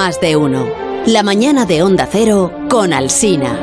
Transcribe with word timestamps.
más 0.00 0.18
de 0.18 0.34
uno. 0.34 0.66
La 1.04 1.22
mañana 1.22 1.66
de 1.66 1.82
Onda 1.82 2.08
Cero 2.10 2.50
con 2.70 2.94
Alsina. 2.94 3.54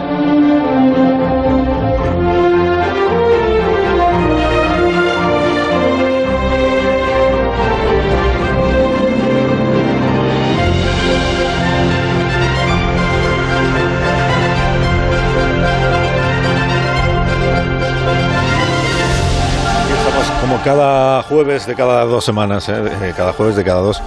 Como 20.40 20.62
cada 20.64 21.24
jueves 21.24 21.66
de 21.66 21.74
cada 21.74 22.06
dos 22.06 22.24
semanas, 22.24 22.70
¿eh? 22.70 23.14
cada 23.18 23.34
jueves 23.34 23.56
de 23.56 23.64
cada 23.64 23.82
dos 23.82 24.04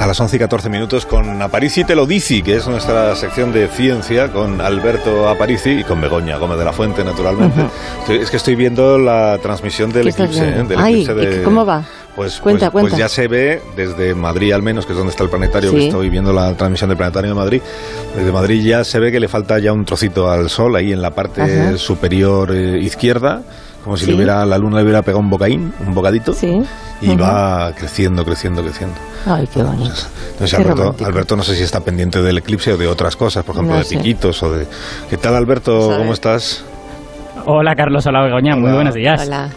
a 0.00 0.06
las 0.06 0.18
11 0.18 0.36
y 0.36 0.38
14 0.38 0.70
minutos 0.70 1.04
con 1.04 1.42
Aparici 1.42 1.84
te 1.84 1.94
lo 1.94 2.06
dice, 2.06 2.40
que 2.40 2.56
es 2.56 2.66
nuestra 2.66 3.14
sección 3.16 3.52
de 3.52 3.68
ciencia 3.68 4.32
con 4.32 4.62
Alberto 4.62 5.28
Aparici 5.28 5.80
y 5.80 5.84
con 5.84 6.00
Begoña 6.00 6.38
Gómez 6.38 6.58
de 6.58 6.64
la 6.64 6.72
Fuente, 6.72 7.04
naturalmente. 7.04 7.66
es 8.08 8.30
que 8.30 8.38
estoy 8.38 8.54
viendo 8.54 8.98
la 8.98 9.36
transmisión 9.42 9.92
del 9.92 10.08
eclipse. 10.08 10.48
¿eh? 10.48 10.64
Del 10.66 10.78
Ay, 10.78 11.02
eclipse 11.02 11.14
de, 11.14 11.42
¿Cómo 11.42 11.66
va? 11.66 11.84
Pues, 12.16 12.40
Cuenta, 12.40 12.70
pues, 12.70 12.82
pues 12.84 12.92
cuenta. 12.92 12.98
ya 12.98 13.08
se 13.10 13.28
ve 13.28 13.62
desde 13.76 14.14
Madrid 14.14 14.52
al 14.52 14.62
menos, 14.62 14.86
que 14.86 14.92
es 14.92 14.98
donde 14.98 15.10
está 15.10 15.24
el 15.24 15.30
planetario, 15.30 15.70
que 15.70 15.86
estoy 15.86 16.08
viendo 16.08 16.32
la 16.32 16.54
transmisión 16.54 16.88
del 16.88 16.96
planetario 16.96 17.30
de 17.30 17.36
Madrid. 17.36 17.62
Desde 18.16 18.32
Madrid 18.32 18.64
ya 18.64 18.84
se 18.84 18.98
ve 19.00 19.12
que 19.12 19.20
le 19.20 19.28
falta 19.28 19.58
ya 19.58 19.72
un 19.72 19.84
trocito 19.84 20.30
al 20.30 20.48
sol 20.48 20.76
ahí 20.76 20.92
en 20.92 21.02
la 21.02 21.10
parte 21.10 21.42
Ajá. 21.42 21.76
superior 21.76 22.50
eh, 22.54 22.78
izquierda, 22.80 23.42
como 23.84 23.96
si 23.96 24.04
Sí. 24.04 24.10
le 24.10 24.16
hubiera, 24.16 24.44
la 24.46 24.58
luna 24.58 24.76
le 24.78 24.82
hubiera 24.84 25.02
pegado 25.02 25.20
un 25.20 25.30
bocaín, 25.30 25.72
un 25.86 25.94
bocadito. 25.94 26.32
Sí. 26.32 26.60
Y 27.02 27.16
va 27.16 27.72
creciendo, 27.76 28.24
creciendo, 28.24 28.62
creciendo. 28.62 28.94
Ay, 29.26 29.46
qué 29.52 29.62
bonito. 29.62 29.94
Entonces, 30.32 30.50
Qué 30.58 30.62
Alberto. 30.62 30.94
Alberto, 31.04 31.36
no 31.36 31.42
sé 31.42 31.54
si 31.56 31.62
está 31.62 31.80
pendiente 31.80 32.20
del 32.22 32.38
eclipse 32.38 32.72
o 32.72 32.76
de 32.76 32.86
otras 32.86 33.16
cosas, 33.16 33.42
por 33.44 33.54
ejemplo, 33.54 33.74
No 33.74 33.78
de 33.78 33.84
sé. 33.86 33.96
piquitos 33.96 34.42
o 34.42 34.52
de... 34.52 34.66
¿Qué 35.08 35.16
tal, 35.16 35.34
Alberto? 35.34 35.80
Sabe. 35.86 35.98
¿Cómo 35.98 36.12
estás? 36.12 36.64
Hola 37.46 37.74
Carlos, 37.74 38.06
hola 38.06 38.22
Begoña, 38.22 38.54
muy 38.56 38.70
buenos 38.72 38.94
días. 38.94 39.26
Hola. 39.26 39.48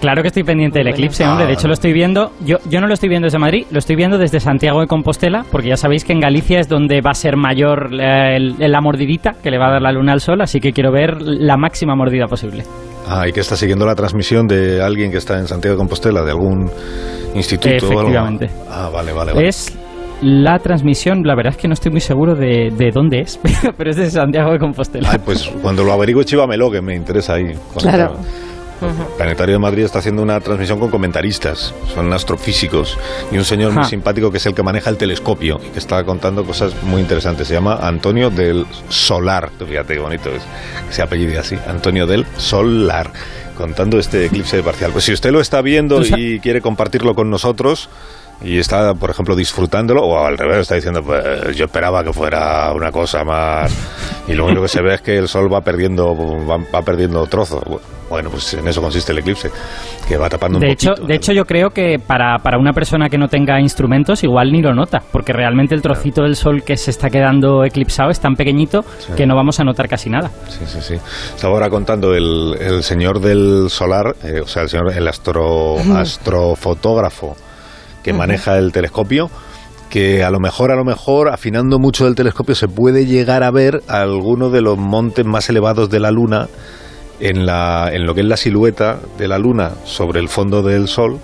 Claro 0.00 0.22
que 0.22 0.28
estoy 0.28 0.44
pendiente 0.44 0.78
del 0.78 0.88
eclipse, 0.88 1.26
hombre. 1.26 1.46
De 1.46 1.52
hecho, 1.54 1.66
lo 1.66 1.74
estoy 1.74 1.92
viendo. 1.92 2.32
Yo, 2.44 2.58
yo 2.68 2.80
no 2.80 2.86
lo 2.86 2.94
estoy 2.94 3.08
viendo 3.08 3.26
desde 3.26 3.38
Madrid, 3.38 3.66
lo 3.70 3.78
estoy 3.80 3.96
viendo 3.96 4.16
desde 4.16 4.38
Santiago 4.38 4.80
de 4.80 4.86
Compostela, 4.86 5.44
porque 5.50 5.68
ya 5.68 5.76
sabéis 5.76 6.04
que 6.04 6.12
en 6.12 6.20
Galicia 6.20 6.60
es 6.60 6.68
donde 6.68 7.00
va 7.00 7.10
a 7.10 7.14
ser 7.14 7.36
mayor 7.36 7.90
eh, 7.92 8.36
el- 8.36 8.54
la 8.58 8.80
mordidita 8.80 9.34
que 9.42 9.50
le 9.50 9.58
va 9.58 9.66
a 9.68 9.70
dar 9.72 9.82
la 9.82 9.90
luna 9.92 10.12
al 10.12 10.20
sol, 10.20 10.40
así 10.40 10.60
que 10.60 10.72
quiero 10.72 10.92
ver 10.92 11.20
la 11.20 11.56
máxima 11.56 11.96
mordida 11.96 12.26
posible. 12.28 12.64
Ah, 13.08 13.26
y 13.26 13.32
que 13.32 13.40
está 13.40 13.56
siguiendo 13.56 13.86
la 13.86 13.94
transmisión 13.94 14.46
de 14.46 14.82
alguien 14.82 15.10
que 15.10 15.16
está 15.16 15.38
en 15.38 15.46
Santiago 15.46 15.76
de 15.76 15.78
Compostela, 15.78 16.22
de 16.22 16.30
algún 16.30 16.70
instituto 17.34 17.86
o 17.86 17.90
algo. 17.90 18.00
Efectivamente. 18.00 18.50
Ah, 18.70 18.90
vale, 18.92 19.12
vale, 19.12 19.32
vale. 19.32 19.48
Es 19.48 19.76
la 20.20 20.58
transmisión, 20.58 21.22
la 21.24 21.34
verdad 21.34 21.52
es 21.54 21.58
que 21.58 21.68
no 21.68 21.74
estoy 21.74 21.92
muy 21.92 22.00
seguro 22.00 22.34
de, 22.34 22.70
de 22.76 22.90
dónde 22.92 23.20
es, 23.20 23.38
pero 23.76 23.90
es 23.90 23.96
de 23.96 24.10
Santiago 24.10 24.52
de 24.52 24.58
Compostela. 24.58 25.10
Ay, 25.10 25.18
pues 25.24 25.48
cuando 25.62 25.84
lo 25.84 25.92
averigüe 25.92 26.24
chívamelo, 26.24 26.70
que 26.70 26.82
me 26.82 26.94
interesa 26.94 27.34
ahí. 27.34 27.52
Claro. 27.78 28.16
El 28.80 29.16
Planetario 29.16 29.54
de 29.54 29.58
Madrid 29.58 29.84
está 29.84 29.98
haciendo 29.98 30.22
una 30.22 30.40
transmisión 30.40 30.78
con 30.78 30.90
comentaristas, 30.90 31.74
son 31.94 32.12
astrofísicos, 32.12 32.98
y 33.32 33.38
un 33.38 33.44
señor 33.44 33.72
muy 33.72 33.84
simpático 33.84 34.30
que 34.30 34.38
es 34.38 34.46
el 34.46 34.54
que 34.54 34.62
maneja 34.62 34.90
el 34.90 34.96
telescopio 34.96 35.60
y 35.64 35.70
que 35.70 35.78
está 35.78 36.04
contando 36.04 36.44
cosas 36.44 36.80
muy 36.82 37.00
interesantes. 37.00 37.48
Se 37.48 37.54
llama 37.54 37.78
Antonio 37.82 38.30
del 38.30 38.66
Solar, 38.88 39.50
fíjate 39.58 39.94
qué 39.94 40.00
bonito 40.00 40.30
es, 40.30 40.42
se 40.90 41.02
apellide 41.02 41.38
así, 41.38 41.56
Antonio 41.66 42.06
del 42.06 42.26
Solar, 42.36 43.12
contando 43.56 43.98
este 43.98 44.26
eclipse 44.26 44.62
parcial. 44.62 44.92
Pues 44.92 45.04
si 45.04 45.12
usted 45.12 45.32
lo 45.32 45.40
está 45.40 45.60
viendo 45.62 46.02
y 46.04 46.38
quiere 46.40 46.60
compartirlo 46.60 47.14
con 47.14 47.30
nosotros, 47.30 47.88
y 48.42 48.58
está, 48.58 48.94
por 48.94 49.10
ejemplo, 49.10 49.34
disfrutándolo, 49.34 50.02
o 50.02 50.24
al 50.24 50.38
revés, 50.38 50.58
está 50.60 50.76
diciendo, 50.76 51.02
pues 51.02 51.56
yo 51.56 51.64
esperaba 51.64 52.04
que 52.04 52.12
fuera 52.12 52.72
una 52.72 52.92
cosa 52.92 53.24
más. 53.24 53.72
Y 54.28 54.34
lo 54.34 54.44
único 54.46 54.62
que 54.62 54.68
se 54.68 54.82
ve 54.82 54.94
es 54.94 55.00
que 55.00 55.16
el 55.16 55.26
sol 55.26 55.52
va 55.52 55.60
perdiendo, 55.60 56.14
va, 56.14 56.58
va 56.72 56.82
perdiendo 56.82 57.24
trozo. 57.26 57.60
Bueno, 58.08 58.30
pues 58.30 58.54
en 58.54 58.66
eso 58.66 58.80
consiste 58.80 59.12
el 59.12 59.18
eclipse, 59.18 59.50
que 60.06 60.16
va 60.16 60.30
tapando 60.30 60.56
un 60.58 60.64
De 60.64 60.70
hecho, 60.70 60.94
de 60.94 61.14
hecho, 61.14 61.32
yo 61.32 61.44
creo 61.44 61.68
que 61.70 61.98
para, 61.98 62.38
para 62.38 62.58
una 62.58 62.72
persona 62.72 63.08
que 63.10 63.18
no 63.18 63.28
tenga 63.28 63.60
instrumentos, 63.60 64.24
igual 64.24 64.50
ni 64.50 64.62
lo 64.62 64.72
nota, 64.72 65.02
porque 65.12 65.32
realmente 65.34 65.74
el 65.74 65.82
trocito 65.82 66.22
del 66.22 66.34
sol 66.36 66.62
que 66.62 66.76
se 66.78 66.90
está 66.90 67.10
quedando 67.10 67.64
eclipsado 67.64 68.10
es 68.10 68.18
tan 68.20 68.34
pequeñito 68.34 68.82
Sí. 68.98 69.12
que 69.14 69.26
no 69.26 69.34
vamos 69.36 69.60
a 69.60 69.64
notar 69.64 69.88
casi 69.88 70.08
nada. 70.08 70.30
Sí, 70.48 70.64
sí, 70.66 70.78
sí. 70.80 70.94
Estaba 71.34 71.52
ahora 71.54 71.68
contando 71.68 72.14
el, 72.14 72.56
el 72.58 72.82
señor 72.82 73.20
del 73.20 73.66
solar, 73.68 74.14
eh, 74.24 74.40
o 74.40 74.46
sea, 74.46 74.62
el 74.62 74.68
señor, 74.70 74.92
el 74.96 75.06
astro, 75.06 75.76
astrofotógrafo 75.96 77.36
que 78.02 78.12
maneja 78.12 78.56
el 78.58 78.72
telescopio, 78.72 79.30
que 79.88 80.22
a 80.22 80.30
lo 80.30 80.40
mejor, 80.40 80.70
a 80.70 80.76
lo 80.76 80.84
mejor, 80.84 81.28
afinando 81.28 81.78
mucho 81.78 82.04
del 82.04 82.14
telescopio, 82.14 82.54
se 82.54 82.68
puede 82.68 83.06
llegar 83.06 83.42
a 83.42 83.50
ver 83.50 83.82
alguno 83.88 84.50
de 84.50 84.60
los 84.60 84.76
montes 84.78 85.24
más 85.24 85.48
elevados 85.48 85.90
de 85.90 86.00
la 86.00 86.10
Luna 86.10 86.48
en, 87.20 87.46
la, 87.46 87.90
en 87.92 88.06
lo 88.06 88.14
que 88.14 88.20
es 88.20 88.26
la 88.26 88.36
silueta 88.36 89.00
de 89.16 89.28
la 89.28 89.38
Luna 89.38 89.72
sobre 89.84 90.20
el 90.20 90.28
fondo 90.28 90.62
del 90.62 90.88
Sol, 90.88 91.18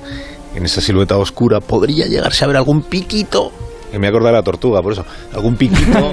en 0.54 0.64
esa 0.64 0.80
silueta 0.80 1.16
oscura, 1.16 1.60
podría 1.60 2.06
llegarse 2.06 2.44
a 2.44 2.48
ver 2.48 2.56
algún 2.56 2.82
piquito, 2.82 3.52
que 3.90 3.98
me 3.98 4.08
acuerdo 4.08 4.28
de 4.28 4.34
la 4.34 4.42
tortuga, 4.42 4.80
por 4.82 4.92
eso, 4.92 5.04
algún 5.32 5.56
piquito 5.56 6.10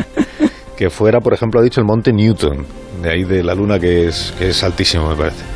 que 0.76 0.90
fuera, 0.90 1.20
por 1.20 1.34
ejemplo, 1.34 1.60
ha 1.60 1.62
dicho 1.62 1.80
el 1.80 1.86
monte 1.86 2.12
Newton, 2.12 2.66
de 3.02 3.10
ahí 3.10 3.24
de 3.24 3.42
la 3.42 3.54
Luna, 3.54 3.78
que 3.78 4.08
es, 4.08 4.34
que 4.38 4.50
es 4.50 4.62
altísimo, 4.62 5.08
me 5.08 5.16
parece. 5.16 5.53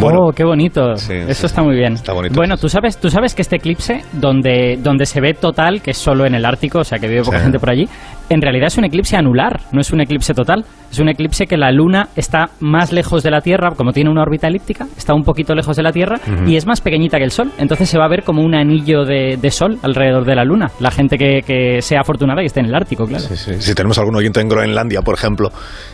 Oh, 0.00 0.32
qué 0.32 0.44
bonito. 0.44 0.96
Sí, 0.96 1.12
Eso 1.14 1.40
sí, 1.40 1.46
está 1.46 1.62
muy 1.62 1.74
bien. 1.76 1.94
está 1.94 2.12
bonito. 2.12 2.34
Bueno, 2.34 2.56
tú 2.56 2.68
sabes, 2.68 2.98
tú 2.98 3.10
sabes 3.10 3.34
que 3.34 3.42
este 3.42 3.56
eclipse, 3.56 4.02
donde, 4.12 4.78
donde 4.82 5.06
se 5.06 5.20
ve 5.20 5.34
total, 5.34 5.82
que 5.82 5.92
es 5.92 5.98
solo 5.98 6.26
en 6.26 6.34
el 6.34 6.44
Ártico, 6.44 6.80
o 6.80 6.84
sea 6.84 6.98
que 6.98 7.08
vive 7.08 7.22
poca 7.22 7.38
Sí. 7.38 7.44
gente 7.44 7.58
por 7.58 7.70
allí, 7.70 7.88
en 8.34 8.42
realidad 8.42 8.68
es 8.68 8.78
un 8.78 8.84
eclipse 8.84 9.16
anular, 9.16 9.60
no 9.72 9.80
es 9.80 9.92
un 9.92 10.00
eclipse 10.00 10.34
total. 10.34 10.64
Es 10.90 10.98
un 10.98 11.08
eclipse 11.08 11.46
que 11.46 11.56
la 11.56 11.72
Luna 11.72 12.10
está 12.16 12.50
más 12.60 12.92
lejos 12.92 13.22
de 13.22 13.30
la 13.30 13.40
Tierra, 13.40 13.70
como 13.74 13.92
tiene 13.92 14.10
una 14.10 14.20
órbita 14.20 14.48
elíptica, 14.48 14.86
está 14.94 15.14
un 15.14 15.24
poquito 15.24 15.54
lejos 15.54 15.74
de 15.74 15.82
la 15.82 15.90
Tierra 15.90 16.20
y 16.46 16.56
es 16.56 16.66
más 16.66 16.82
pequeñita 16.82 17.16
que 17.16 17.24
el 17.24 17.30
Sol. 17.30 17.50
Entonces 17.56 17.88
se 17.88 17.96
va 17.96 18.04
a 18.04 18.08
ver 18.08 18.24
como 18.24 18.42
un 18.42 18.54
anillo 18.54 19.04
de, 19.06 19.38
de 19.40 19.50
Sol 19.50 19.78
alrededor 19.82 20.26
de 20.26 20.34
la 20.34 20.44
Luna. 20.44 20.70
La 20.80 20.90
gente 20.90 21.16
que, 21.16 21.40
que 21.46 21.80
sea 21.80 22.00
afortunada 22.00 22.42
y 22.42 22.46
esté 22.46 22.60
en 22.60 22.66
el 22.66 22.74
Ártico, 22.74 23.06
claro. 23.06 23.24
Sí, 23.24 23.36
sí. 23.36 23.54
Si 23.58 23.74
tenemos 23.74 23.98
algún 23.98 24.16
oyente 24.16 24.40
en 24.40 24.48
Groenlandia, 24.48 25.00
por 25.00 25.14
ejemplo, 25.14 25.50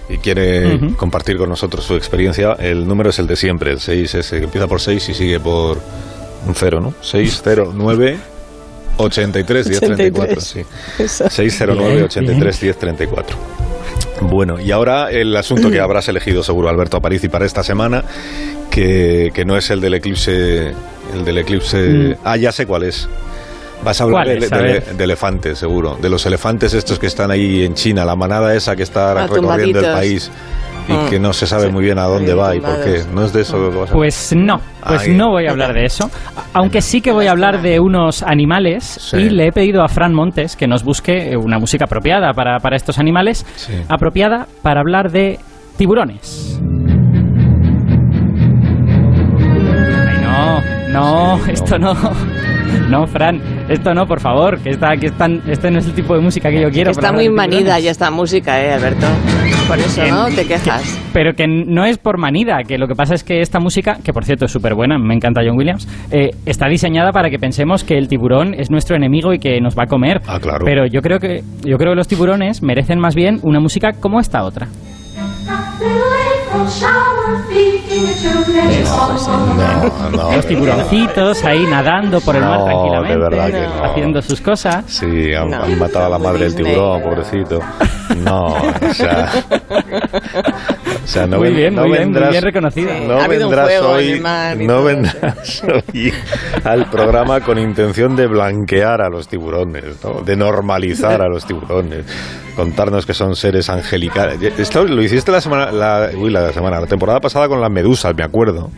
y 0.09 0.19
quiere 0.19 0.79
compartir 0.97 1.37
con 1.37 1.49
nosotros 1.49 1.85
su 1.85 1.95
experiencia, 1.95 2.55
el 2.59 2.87
número 2.89 3.11
es 3.11 3.19
el 3.21 3.29
de 3.29 3.37
siempre, 3.37 3.71
el 3.71 3.79
6, 3.79 4.15
ese, 4.17 4.39
que 4.39 4.45
empieza 4.45 4.67
por 4.67 4.81
6 4.81 5.09
y 5.11 5.15
sigue 5.15 5.39
por 5.39 5.79
un 6.47 6.55
0, 6.55 6.81
¿no? 6.81 6.93
609 7.03 8.38
83 8.99 9.69
1034, 9.69 10.41
sí. 10.41 10.65
609 11.07 12.03
83 12.05 12.63
1034. 12.63 13.37
Bueno, 14.23 14.59
y 14.61 14.71
ahora 14.73 15.11
el 15.11 15.35
asunto 15.37 15.71
que 15.71 15.81
habrás 15.81 16.09
elegido 16.09 16.43
seguro, 16.43 16.69
Alberto 16.69 16.97
Aparici, 16.97 17.29
para 17.29 17.47
esta 17.47 17.63
semana, 17.63 18.03
que, 18.71 19.31
que 19.33 19.45
no 19.45 19.57
es 19.57 19.71
el 19.71 19.81
del 19.81 19.95
eclipse, 19.95 20.73
el 21.15 21.25
del 21.25 21.39
eclipse... 21.39 22.17
Ah, 22.25 22.37
ya 22.37 22.51
sé 22.53 22.67
cuál 22.67 22.83
es. 22.83 23.09
Vas 23.85 24.01
a 24.01 24.05
hablar 24.05 24.25
¿Cuál 24.27 24.41
de? 24.41 24.47
A 24.57 24.59
de- 24.97 25.05
elefantes, 25.05 25.59
seguro. 25.59 25.97
De 26.03 26.09
los 26.09 26.27
elefantes 26.27 26.75
estos 26.75 26.99
que 26.99 27.07
están 27.07 27.31
ahí 27.31 27.65
en 27.65 27.75
China, 27.75 28.05
la 28.05 28.17
manada 28.17 28.53
esa 28.57 28.75
que 28.75 28.83
está 28.83 29.13
Ah, 29.13 29.27
recorriendo 29.29 29.79
el 29.79 29.93
país 29.93 30.31
y 30.89 30.93
Mm. 30.93 31.09
que 31.11 31.21
no 31.21 31.33
se 31.33 31.47
sabe 31.47 31.67
Sí. 31.67 31.73
muy 31.73 31.85
bien 31.85 31.99
a 31.99 32.05
dónde 32.05 32.33
va 32.35 32.55
y 32.57 32.61
por 32.61 32.83
qué. 32.83 33.03
¿No 33.13 33.25
es 33.25 33.33
de 33.33 33.43
eso 33.43 33.59
lo 33.59 33.71
que 33.71 33.77
vas 33.79 33.91
a 33.91 33.93
Pues 33.93 34.35
no, 34.35 34.61
pues 34.87 35.03
Ay. 35.03 35.15
no 35.15 35.31
voy 35.31 35.47
a 35.47 35.51
hablar 35.51 35.75
de 35.75 35.85
eso. 35.85 36.11
Aunque 36.55 36.81
sí 36.83 37.01
que 37.01 37.13
voy 37.13 37.27
a 37.27 37.31
hablar 37.33 37.61
de 37.63 37.79
unos 37.81 38.23
animales 38.23 38.85
Sí. 38.85 39.17
y 39.19 39.31
le 39.31 39.49
he 39.49 39.53
pedido 39.53 39.83
a 39.83 39.89
Fran 39.89 40.15
Montes 40.15 40.57
que 40.57 40.67
nos 40.67 40.83
busque 40.85 41.37
una 41.37 41.59
música 41.59 41.85
apropiada 41.85 42.33
para, 42.33 42.59
para 42.59 42.77
estos 42.77 42.99
animales, 42.99 43.45
Sí. 43.57 43.75
apropiada 43.89 44.47
para 44.63 44.81
hablar 44.81 45.11
de 45.13 45.39
tiburones. 45.77 46.59
Ay, 49.41 50.19
no, 50.23 50.61
no, 51.37 51.45
Sí, 51.45 51.51
esto 51.53 51.79
no. 51.79 51.95
No, 51.95 52.11
Fran, 53.07 53.41
esto 53.69 53.95
no, 53.95 54.07
por 54.07 54.21
favor, 54.21 54.59
que, 54.61 54.71
está, 54.71 54.97
que 54.97 55.07
están, 55.07 55.43
este 55.49 55.71
no 55.71 55.79
es 55.79 55.87
el 55.87 55.95
tipo 55.95 56.15
de 56.15 56.21
música 56.21 56.51
que 56.51 56.61
yo 56.61 56.71
quiero. 56.71 56.91
Está 56.91 57.13
muy 57.13 57.29
manida 57.29 57.79
ya 57.79 57.91
esta 57.91 58.11
música, 58.11 58.63
¿eh, 58.63 58.73
Alberto? 58.73 59.07
Por 59.67 59.79
eso, 59.79 60.03
¿no? 60.07 60.27
Te 60.35 60.47
quejas. 60.47 60.99
Pero 61.13 61.35
que 61.35 61.47
no 61.47 61.85
es 61.85 61.99
por 61.99 62.19
manida, 62.19 62.63
que 62.67 62.79
lo 62.79 62.87
que 62.87 62.95
pasa 62.95 63.15
es 63.15 63.25
que 63.25 63.41
esta 63.41 63.61
música, 63.61 63.99
que 64.03 64.13
por 64.13 64.25
cierto 64.25 64.47
es 64.47 64.53
súper 64.53 64.75
buena, 64.75 64.99
me 64.99 65.15
encanta 65.15 65.43
John 65.47 65.59
Williams, 65.59 65.87
eh, 66.11 66.31
está 66.47 66.69
diseñada 66.69 67.13
para 67.13 67.31
que 67.31 67.39
pensemos 67.39 67.85
que 67.85 67.99
el 67.99 68.09
tiburón 68.09 68.55
es 68.55 68.71
nuestro 68.71 68.97
enemigo 68.97 69.33
y 69.33 69.39
que 69.39 69.61
nos 69.61 69.77
va 69.79 69.85
a 69.85 69.87
comer. 69.87 70.21
Ah, 70.27 70.39
claro. 70.41 70.65
Pero 70.65 70.87
yo 70.87 71.01
creo 71.03 71.19
que 71.19 71.43
yo 71.63 71.77
creo 71.77 71.93
que 71.93 71.97
los 71.97 72.09
tiburones 72.09 72.63
merecen 72.63 72.99
más 72.99 73.15
bien 73.15 73.41
una 73.43 73.61
música 73.61 73.93
como 73.93 74.21
esta 74.21 74.45
otra. 74.45 74.69
No, 79.27 80.11
no, 80.11 80.33
Los 80.37 80.47
tiburoncitos 80.47 81.45
ahí 81.45 81.65
nadando 81.67 82.21
por 82.21 82.37
el 82.37 82.43
mar 82.43 82.59
No, 82.61 82.65
tranquilamente, 82.65 83.13
de 83.15 83.19
verdad 83.19 83.47
que 83.51 83.61
no. 83.61 83.85
haciendo 83.85 84.23
sus 84.23 84.41
cosas. 84.41 84.85
Sí, 84.87 85.35
han, 85.35 85.53
han 85.55 85.79
matado 85.79 86.07
a 86.07 86.09
la 86.11 86.19
madre 86.19 86.45
del 86.45 86.55
tiburón, 86.55 87.03
pobrecito. 87.03 87.61
No, 88.17 88.47
o 88.47 88.95
sea. 88.95 89.31
O 91.09 91.11
sea, 91.11 91.27
no, 91.27 91.39
muy 91.39 91.49
ven- 91.49 91.57
bien, 91.57 91.75
no 91.75 91.83
muy 91.83 91.93
bien, 91.93 92.03
muy 92.03 92.13
vendrás, 92.13 92.31
bien 92.33 92.43
reconocido. 92.45 92.91
Sí. 92.93 93.05
no 93.09 93.15
Ha 93.19 93.25
habido 93.25 93.49
un 93.49 93.55
vendrás 93.57 93.83
hoy, 93.83 94.23
no 94.67 94.85
vendrás 94.85 95.63
al 96.65 96.91
programa 96.91 97.41
con 97.41 97.59
intención 97.59 98.15
de 98.15 98.27
blanquear 98.27 99.01
a 99.01 99.09
los 99.09 99.27
tiburones, 99.27 100.05
¿no? 100.05 100.21
de 100.21 100.37
normalizar 100.37 101.23
a 101.23 101.29
los 101.29 101.47
tiburones, 101.47 102.05
contarnos 102.55 103.07
que 103.07 103.15
son 103.15 103.35
seres 103.37 103.71
angelicales. 103.71 104.39
Esto 104.59 104.85
lo 104.85 105.03
hiciste 105.03 105.33
la 105.33 105.41
semana, 105.41 105.73
la, 105.73 106.11
uy, 106.15 106.31
la 106.31 106.53
semana, 106.53 106.79
la 106.79 106.87
temporada 106.87 107.21
pasada 107.21 107.49
con 107.49 107.59
las 107.61 107.71
medusas, 107.71 108.15
me 108.15 108.23
acuerdo. 108.25 108.69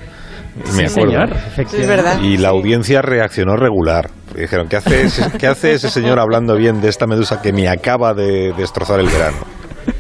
Me 0.77 0.89
Sí, 0.89 1.01
acuerdo. 1.01 1.27
señor, 1.27 1.69
Sí, 1.69 1.77
es 1.81 1.89
verdad. 1.89 2.21
Y 2.23 2.37
la 2.37 2.51
audiencia 2.51 3.03
reaccionó 3.03 3.57
regular. 3.57 4.11
Dijeron, 4.37 4.69
¿qué 4.69 4.77
hace, 4.77 5.03
ese, 5.03 5.25
¿qué 5.37 5.49
hace 5.49 5.73
ese 5.73 5.91
señor 5.91 6.21
hablando 6.21 6.55
bien 6.55 6.81
de 6.81 6.89
esta 6.89 7.07
medusa 7.09 7.43
que 7.43 7.53
me 7.53 7.69
acaba 7.69 8.15
de 8.15 8.53
destrozar 8.57 9.01
el 9.01 9.07
verano? 9.09 9.39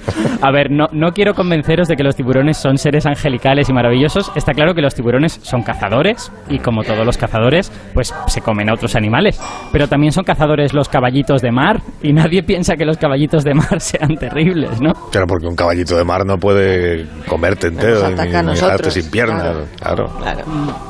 A 0.42 0.50
ver, 0.50 0.70
no, 0.70 0.86
no 0.92 1.12
quiero 1.12 1.34
convenceros 1.34 1.88
de 1.88 1.96
que 1.96 2.02
los 2.02 2.16
tiburones 2.16 2.56
son 2.56 2.78
seres 2.78 3.06
angelicales 3.06 3.68
y 3.68 3.72
maravillosos. 3.72 4.32
Está 4.34 4.52
claro 4.52 4.74
que 4.74 4.80
los 4.80 4.94
tiburones 4.94 5.38
son 5.42 5.62
cazadores 5.62 6.32
y 6.48 6.58
como 6.58 6.82
todos 6.82 7.04
los 7.04 7.16
cazadores, 7.16 7.70
pues 7.94 8.14
se 8.26 8.40
comen 8.40 8.70
a 8.70 8.74
otros 8.74 8.96
animales. 8.96 9.40
Pero 9.72 9.88
también 9.88 10.12
son 10.12 10.24
cazadores 10.24 10.72
los 10.72 10.88
caballitos 10.88 11.42
de 11.42 11.52
mar 11.52 11.80
y 12.02 12.12
nadie 12.12 12.42
piensa 12.42 12.76
que 12.76 12.84
los 12.84 12.96
caballitos 12.96 13.44
de 13.44 13.54
mar 13.54 13.78
sean 13.80 14.16
terribles, 14.16 14.80
¿no? 14.80 14.92
Claro, 15.10 15.26
porque 15.26 15.46
un 15.46 15.56
caballito 15.56 15.96
de 15.96 16.04
mar 16.04 16.24
no 16.24 16.36
puede 16.36 17.06
comerte 17.26 17.68
entero 17.68 18.08
ni, 18.10 18.52
dejarte 18.52 18.90
sin 18.90 19.10
piernas. 19.10 19.42
Claro. 19.78 20.06
Claro. 20.20 20.44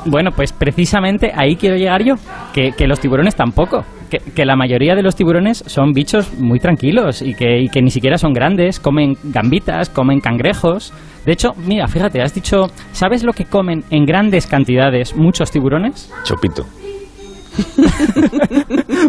Bueno, 0.05 0.31
pues 0.35 0.53
precisamente 0.53 1.31
ahí 1.35 1.55
quiero 1.55 1.75
llegar 1.75 2.03
yo, 2.03 2.15
que, 2.53 2.71
que 2.71 2.87
los 2.87 2.99
tiburones 2.99 3.35
tampoco. 3.35 3.83
Que, 4.11 4.17
que 4.19 4.43
la 4.43 4.57
mayoría 4.57 4.93
de 4.93 5.01
los 5.01 5.15
tiburones 5.15 5.63
son 5.65 5.93
bichos 5.93 6.33
muy 6.37 6.59
tranquilos 6.59 7.21
y 7.21 7.33
que, 7.33 7.61
y 7.61 7.69
que 7.69 7.81
ni 7.81 7.89
siquiera 7.89 8.17
son 8.17 8.33
grandes, 8.33 8.79
comen 8.79 9.15
gambitas, 9.23 9.87
comen 9.89 10.19
cangrejos. 10.19 10.93
De 11.25 11.31
hecho, 11.31 11.53
mira, 11.55 11.87
fíjate, 11.87 12.21
has 12.21 12.33
dicho, 12.33 12.67
¿sabes 12.91 13.23
lo 13.23 13.31
que 13.31 13.45
comen 13.45 13.85
en 13.89 14.05
grandes 14.05 14.47
cantidades 14.47 15.15
muchos 15.15 15.49
tiburones? 15.49 16.11
Chopito. 16.25 16.65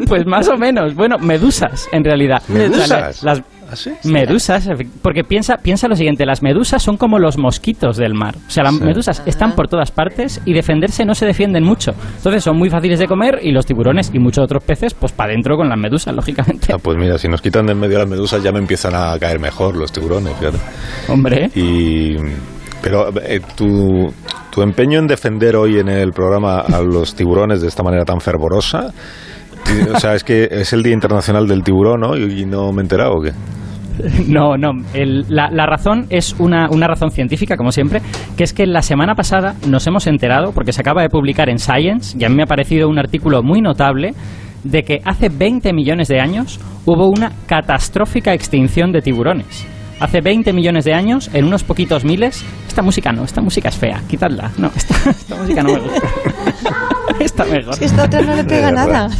Pues 0.09 0.27
más 0.27 0.49
o 0.49 0.57
menos, 0.57 0.95
bueno, 0.95 1.17
medusas 1.19 1.89
en 1.93 2.05
realidad. 2.05 2.43
¿Medusas? 2.49 3.23
Las, 3.23 3.43
¿Ah, 3.73 3.77
sí? 3.77 3.91
Medusas, 4.05 4.69
porque 5.01 5.25
piensa, 5.25 5.57
piensa 5.57 5.89
lo 5.89 5.97
siguiente, 5.97 6.27
las 6.27 6.43
medusas 6.43 6.83
son 6.83 6.97
como 6.97 7.19
los 7.19 7.39
mosquitos 7.39 7.97
del 7.97 8.15
mar. 8.15 8.35
O 8.47 8.51
sea, 8.51 8.65
las 8.65 8.75
Sí. 8.77 8.85
medusas 8.85 9.23
están 9.27 9.53
por 9.55 9.69
todas 9.69 9.91
partes 9.91 10.41
y 10.45 10.53
defenderse 10.53 11.05
no 11.05 11.15
se 11.15 11.25
defienden 11.27 11.65
mucho. 11.65 11.93
Entonces 12.17 12.45
son 12.45 12.57
muy 12.59 12.69
fáciles 12.71 12.99
de 12.99 13.07
comer 13.07 13.41
y 13.43 13.51
los 13.53 13.65
tiburones 13.67 14.11
y 14.13 14.19
muchos 14.19 14.45
otros 14.45 14.63
peces, 14.63 14.95
pues 14.95 15.13
para 15.13 15.31
adentro 15.33 15.57
con 15.57 15.69
las 15.69 15.79
medusas, 15.79 16.15
lógicamente. 16.15 16.73
Ah, 16.73 16.79
pues 16.83 16.99
mira, 16.99 17.17
si 17.19 17.29
nos 17.29 17.41
quitan 17.41 17.67
de 17.67 17.73
en 17.73 17.81
medio 17.81 17.99
las 17.99 18.09
medusas 18.09 18.43
ya 18.43 18.53
me 18.53 18.59
empiezan 18.59 18.95
a 18.95 19.19
caer 19.19 19.41
mejor 19.41 19.77
los 19.77 19.91
tiburones, 19.91 20.35
fíjate. 20.39 20.59
Hombre, 21.09 21.51
Y, 21.55 22.17
pero 22.83 23.09
eh, 23.23 23.41
tu, 23.57 24.13
tu 24.51 24.61
empeño 24.63 24.99
en 24.99 25.07
defender 25.07 25.57
hoy 25.57 25.79
en 25.79 25.89
el 25.89 26.13
programa 26.13 26.61
a 26.61 26.83
los 26.83 27.15
tiburones 27.15 27.63
de 27.63 27.69
esta 27.69 27.83
manera 27.83 28.05
tan 28.05 28.21
fervorosa, 28.21 28.93
o 29.95 29.99
sea, 30.01 30.15
es 30.15 30.25
que 30.25 30.49
es 30.51 30.73
el 30.73 30.83
Día 30.83 30.93
Internacional 30.93 31.47
del 31.47 31.63
Tiburón, 31.63 32.01
¿no? 32.01 32.17
Y, 32.17 32.43
y 32.43 32.45
no 32.45 32.73
me 32.73 32.81
he 32.81 32.83
enterado, 32.83 33.13
¿o 33.13 33.23
qué? 33.23 33.31
no, 34.29 34.57
no. 34.57 34.73
La, 34.95 35.51
la 35.51 35.67
razón 35.67 36.07
es 36.11 36.35
una, 36.39 36.69
una 36.71 36.87
razón 36.87 37.11
científica, 37.11 37.57
como 37.57 37.73
siempre, 37.73 38.01
que 38.37 38.45
es 38.45 38.53
que 38.53 38.67
la 38.67 38.83
semana 38.83 39.15
pasada 39.15 39.55
nos 39.69 39.87
hemos 39.87 40.07
enterado, 40.07 40.53
porque 40.53 40.73
se 40.73 40.81
acaba 40.81 41.03
de 41.03 41.09
publicar 41.09 41.49
en 41.49 41.59
Science, 41.59 42.17
y 42.19 42.25
a 42.25 42.29
mí 42.29 42.35
me 42.35 42.45
ha 42.45 42.47
parecido 42.47 42.89
un 42.89 42.99
artículo 42.99 43.43
muy 43.43 43.61
notable, 43.61 44.15
de 44.65 44.83
que 44.83 45.01
hace 45.05 45.29
20 45.29 45.73
millones 45.73 46.09
de 46.09 46.21
años 46.21 46.61
hubo 46.87 47.09
una 47.09 47.33
catastrófica 47.47 48.33
extinción 48.33 48.93
de 48.93 49.03
tiburones. 49.03 49.67
Hace 50.01 50.21
20 50.21 50.53
millones 50.53 50.85
de 50.85 50.95
años, 50.95 51.31
en 51.33 51.45
unos 51.45 51.63
poquitos 51.63 52.05
miles, 52.05 52.45
esta 52.67 52.83
música 52.83 53.13
no, 53.13 53.25
esta 53.25 53.41
música 53.41 53.69
es 53.69 53.77
fea, 53.77 54.03
quitadla. 54.09 54.51
No, 54.59 54.71
esta, 54.75 55.11
esta 55.11 55.37
música 55.37 55.63
no 55.63 55.75
me 55.75 55.79
gusta. 55.79 56.09
Está 57.21 57.45
mejor. 57.45 57.73
Es 57.75 57.79
que 57.79 57.85
esta 57.87 58.05
otra 58.05 58.23
no 58.23 58.35
le 58.37 58.45
pega 58.45 58.71
nada. 58.73 59.09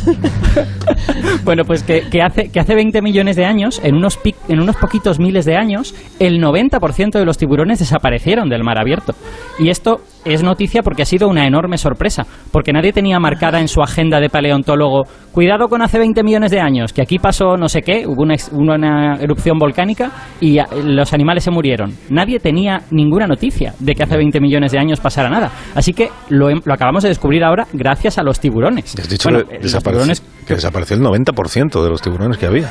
Bueno, 1.45 1.65
pues 1.65 1.83
que, 1.83 2.03
que 2.11 2.23
hace, 2.23 2.51
que 2.51 2.61
hace 2.61 2.75
20 2.75 3.03
millones 3.03 3.37
de 3.37 3.45
años, 3.45 3.81
en 3.83 3.97
unos, 3.97 4.21
pic- 4.23 4.37
en 4.49 4.61
unos 4.61 4.77
poquitos 4.77 5.19
miles 5.19 5.45
de 5.45 5.57
años, 5.57 5.95
el 6.21 6.41
90% 6.41 7.19
de 7.19 7.25
los 7.25 7.39
tiburones 7.39 7.79
desaparecieron 7.81 8.49
del 8.49 8.63
mar 8.63 8.79
abierto. 8.79 9.15
Y 9.59 9.69
esto 9.69 10.01
es 10.25 10.43
noticia 10.43 10.83
porque 10.83 11.03
ha 11.03 11.07
sido 11.07 11.29
una 11.29 11.47
enorme 11.47 11.79
sorpresa, 11.79 12.25
porque 12.53 12.73
nadie 12.73 12.93
tenía 12.93 13.19
marcada 13.19 13.61
en 13.61 13.67
su 13.69 13.83
agenda 13.83 14.21
de 14.21 14.29
paleontólogo, 14.29 15.05
cuidado 15.33 15.69
con 15.69 15.83
hace 15.83 15.99
20 15.99 16.23
millones 16.23 16.51
de 16.53 16.61
años, 16.61 16.93
que 16.93 17.03
aquí 17.03 17.19
pasó 17.19 17.57
no 17.57 17.69
sé 17.69 17.81
qué, 17.83 18.05
hubo 18.07 18.23
una, 18.23 18.35
una 18.53 19.17
erupción 19.17 19.59
volcánica 19.59 20.13
y 20.41 20.59
ah, 20.59 20.67
los 20.85 21.13
animales 21.13 21.43
se 21.45 21.51
murieron. 21.51 21.93
Nadie 22.11 22.39
tenía 22.39 22.83
ninguna 22.91 23.27
noticia 23.27 23.75
de 23.81 23.95
que 23.95 24.03
hace 24.05 24.17
20 24.17 24.41
millones 24.41 24.71
de 24.73 24.79
años 24.79 25.01
pasara 25.01 25.29
nada. 25.29 25.51
Así 25.75 25.93
que 25.93 26.11
lo, 26.29 26.51
lo 26.51 26.75
acabamos 26.75 27.03
de 27.03 27.09
descubrir 27.09 27.43
ahora 27.43 27.67
gracias 27.73 28.19
a 28.19 28.23
los 28.23 28.41
tiburones. 28.41 28.95
Has 28.99 29.09
dicho 29.09 29.29
Bueno, 29.31 29.47
que, 29.47 29.55
los 29.59 29.65
desaparece- 29.73 29.83
tiburones 29.91 30.23
que 30.47 30.55
desapareció 30.55 30.97
el 30.97 31.03
90% 31.03 31.83
de 31.83 31.89
los 31.91 32.01
tiburones 32.03 32.39
que 32.39 32.47
había. 32.47 32.69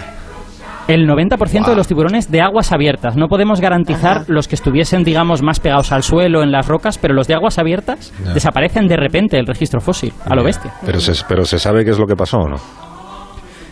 El 0.88 1.08
90% 1.08 1.38
Guau. 1.60 1.70
de 1.72 1.76
los 1.78 1.88
tiburones 1.88 2.32
de 2.32 2.42
aguas 2.42 2.72
abiertas. 2.72 3.16
No 3.16 3.28
podemos 3.28 3.62
garantizar 3.62 4.18
Ajá. 4.18 4.26
los 4.28 4.48
que 4.48 4.56
estuviesen, 4.56 5.04
digamos, 5.04 5.42
más 5.42 5.60
pegados 5.60 5.92
al 5.92 6.02
suelo, 6.04 6.42
en 6.44 6.52
las 6.52 6.68
rocas, 6.68 6.98
pero 6.98 7.14
los 7.14 7.28
de 7.28 7.36
aguas 7.36 7.60
abiertas 7.60 8.12
desaparecen 8.34 8.88
de 8.88 8.98
repente 8.98 9.38
del 9.38 9.46
registro 9.46 9.80
fósil, 9.80 10.12
a 10.26 10.36
lo 10.36 10.44
bestia. 10.44 10.74
Pero 10.86 11.00
se, 11.00 11.14
pero 11.30 11.46
se 11.46 11.60
sabe 11.60 11.86
qué 11.86 11.92
es 11.92 12.00
lo 12.00 12.08
que 12.08 12.16
pasó, 12.16 12.40
¿o 12.40 12.50
¿no? 12.50 12.58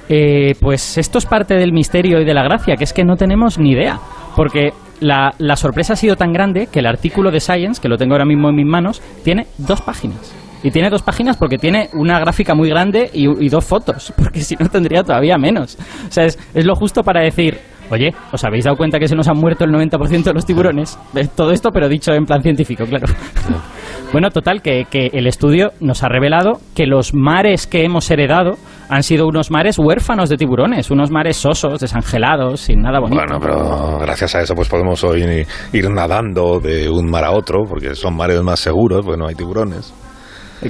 Eh, 0.07 0.55
pues 0.59 0.97
esto 0.97 1.17
es 1.19 1.25
parte 1.25 1.55
del 1.55 1.71
misterio 1.71 2.19
y 2.19 2.25
de 2.25 2.33
la 2.33 2.43
gracia, 2.43 2.75
que 2.75 2.83
es 2.83 2.93
que 2.93 3.03
no 3.03 3.15
tenemos 3.15 3.59
ni 3.59 3.71
idea. 3.71 3.99
Porque 4.35 4.69
la, 5.01 5.33
la 5.39 5.55
sorpresa 5.55 5.93
ha 5.93 5.95
sido 5.95 6.15
tan 6.15 6.31
grande 6.31 6.67
que 6.71 6.79
el 6.79 6.85
artículo 6.87 7.31
de 7.31 7.39
Science, 7.39 7.81
que 7.81 7.89
lo 7.89 7.97
tengo 7.97 8.13
ahora 8.13 8.25
mismo 8.25 8.49
en 8.49 8.55
mis 8.55 8.65
manos, 8.65 9.01
tiene 9.23 9.47
dos 9.57 9.81
páginas. 9.81 10.33
Y 10.63 10.71
tiene 10.71 10.89
dos 10.89 11.01
páginas 11.01 11.37
porque 11.37 11.57
tiene 11.57 11.89
una 11.93 12.19
gráfica 12.19 12.53
muy 12.53 12.69
grande 12.69 13.09
y, 13.13 13.27
y 13.45 13.49
dos 13.49 13.65
fotos, 13.65 14.13
porque 14.17 14.41
si 14.41 14.55
no 14.55 14.67
tendría 14.67 15.03
todavía 15.03 15.37
menos. 15.37 15.77
O 16.07 16.11
sea, 16.11 16.25
es, 16.25 16.37
es 16.53 16.65
lo 16.65 16.75
justo 16.75 17.03
para 17.03 17.21
decir, 17.21 17.57
oye, 17.89 18.13
¿os 18.31 18.43
habéis 18.43 18.65
dado 18.65 18.77
cuenta 18.77 18.99
que 18.99 19.07
se 19.07 19.15
nos 19.15 19.27
han 19.27 19.37
muerto 19.37 19.63
el 19.65 19.71
90% 19.71 20.23
de 20.23 20.33
los 20.33 20.45
tiburones? 20.45 20.97
Eh, 21.15 21.27
Todo 21.35 21.51
esto, 21.51 21.69
pero 21.71 21.87
dicho 21.87 22.13
en 22.13 22.25
plan 22.25 22.41
científico, 22.41 22.85
claro. 22.85 23.07
Bueno, 24.11 24.29
total, 24.31 24.61
que, 24.61 24.85
que 24.89 25.11
el 25.13 25.27
estudio 25.27 25.71
nos 25.81 26.03
ha 26.03 26.09
revelado 26.09 26.53
que 26.75 26.87
los 26.87 27.13
mares 27.13 27.67
que 27.67 27.83
hemos 27.83 28.09
heredado 28.09 28.57
han 28.89 29.03
sido 29.03 29.27
unos 29.27 29.51
mares 29.51 29.77
huérfanos 29.77 30.29
de 30.29 30.37
tiburones, 30.37 30.89
unos 30.89 31.11
mares 31.11 31.37
sosos, 31.37 31.79
desangelados, 31.79 32.61
sin 32.61 32.81
nada 32.81 32.99
bonito. 32.99 33.21
Bueno, 33.23 33.39
pero 33.39 33.99
gracias 33.99 34.33
a 34.33 34.41
eso 34.41 34.55
pues 34.55 34.67
podemos 34.67 35.03
hoy 35.03 35.45
ir 35.73 35.89
nadando 35.91 36.59
de 36.59 36.89
un 36.89 37.09
mar 37.09 37.23
a 37.23 37.31
otro, 37.31 37.59
porque 37.69 37.93
son 37.95 38.15
mares 38.15 38.41
más 38.41 38.59
seguros, 38.59 39.05
porque 39.05 39.19
no 39.19 39.27
hay 39.27 39.35
tiburones. 39.35 39.93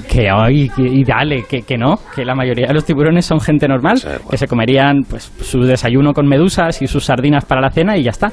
Que 0.08 0.32
hoy, 0.32 0.70
que- 0.70 0.84
y 0.88 1.04
dale, 1.04 1.44
que, 1.50 1.62
que 1.64 1.78
no, 1.78 2.00
que 2.16 2.24
la 2.24 2.36
mayoría 2.36 2.68
de 2.68 2.74
los 2.74 2.86
tiburones 2.86 3.26
son 3.26 3.40
gente 3.40 3.68
normal, 3.68 3.98
Sí, 3.98 4.08
bueno. 4.08 4.30
que 4.30 4.38
se 4.38 4.48
comerían 4.48 5.04
pues 5.10 5.32
su 5.42 5.62
desayuno 5.62 6.14
con 6.14 6.28
medusas 6.28 6.82
y 6.82 6.88
sus 6.88 7.06
sardinas 7.06 7.46
para 7.46 7.60
la 7.62 7.72
cena 7.72 7.98
y 7.98 8.04
ya 8.04 8.12
está. 8.12 8.32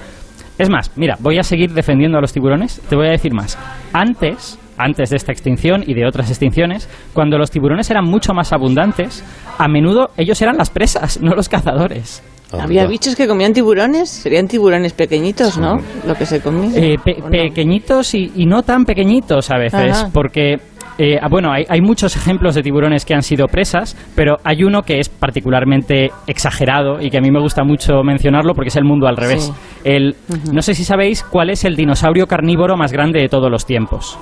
Es 0.59 0.69
más, 0.71 0.91
mira, 0.97 1.17
voy 1.21 1.39
a 1.39 1.43
seguir 1.43 1.73
defendiendo 1.73 2.19
a 2.19 2.21
los 2.21 2.33
tiburones, 2.33 2.81
te 2.89 2.97
voy 2.97 3.09
a 3.09 3.11
decir 3.11 3.33
más. 3.35 3.59
Antes, 3.93 4.59
antes 4.79 5.11
de 5.11 5.17
esta 5.17 5.33
extinción 5.33 5.83
y 5.87 5.95
de 5.95 6.07
otras 6.07 6.31
extinciones, 6.31 6.89
cuando 7.15 7.39
los 7.39 7.51
tiburones 7.51 7.91
eran 7.91 8.05
mucho 8.05 8.33
más 8.35 8.53
abundantes, 8.53 9.25
a 9.59 9.69
menudo 9.69 10.11
ellos 10.17 10.41
eran 10.43 10.57
las 10.57 10.71
presas, 10.71 11.21
no 11.23 11.35
los 11.35 11.49
cazadores. 11.49 12.23
Había 12.53 12.83
Anda. 12.83 12.91
bichos 12.93 13.17
que 13.17 13.27
comían 13.27 13.53
tiburones, 13.53 14.09
serían 14.09 14.47
tiburones 14.47 14.93
pequeñitos, 14.93 15.59
¿no? 15.59 15.79
Lo 16.07 16.15
que 16.15 16.25
se 16.27 16.41
comía. 16.41 16.71
Eh, 16.77 16.97
pe- 17.05 17.17
¿O 17.21 17.25
no? 17.25 17.31
pequeñitos 17.31 18.15
y, 18.15 18.33
y 18.37 18.47
no 18.47 18.63
tan 18.63 18.85
pequeñitos 18.85 19.51
a 19.51 19.59
veces, 19.59 19.97
Ajá. 19.97 20.11
porque 20.13 20.57
eh, 20.99 21.19
ah, 21.21 21.29
bueno, 21.29 21.53
hay, 21.53 21.65
hay 21.69 21.81
muchos 21.81 22.17
ejemplos 22.17 22.55
de 22.55 22.63
tiburones 22.63 23.05
que 23.05 23.15
han 23.15 23.23
sido 23.23 23.47
presas, 23.47 23.97
pero 24.15 24.37
hay 24.45 24.65
uno 24.65 24.83
que 24.83 24.99
es 24.99 25.09
particularmente 25.09 26.11
exagerado 26.27 27.01
y 27.01 27.11
que 27.11 27.19
a 27.19 27.21
mí 27.21 27.31
me 27.31 27.41
gusta 27.41 27.65
mucho 27.65 28.03
mencionarlo 28.03 28.55
porque 28.55 28.69
es 28.69 28.77
el 28.77 28.85
mundo 28.85 29.07
al 29.07 29.17
revés. 29.17 29.45
Sí. 29.45 29.53
El, 29.85 30.17
No 30.53 30.63
sé 30.63 30.75
si 30.75 30.85
sabéis 30.85 31.23
cuál 31.23 31.51
es 31.51 31.65
el 31.65 31.77
dinosaurio 31.77 32.27
carnívoro 32.27 32.77
más 32.77 32.93
grande 32.93 33.21
de 33.21 33.29
todos 33.29 33.51
los 33.51 33.67
tiempos. 33.67 34.19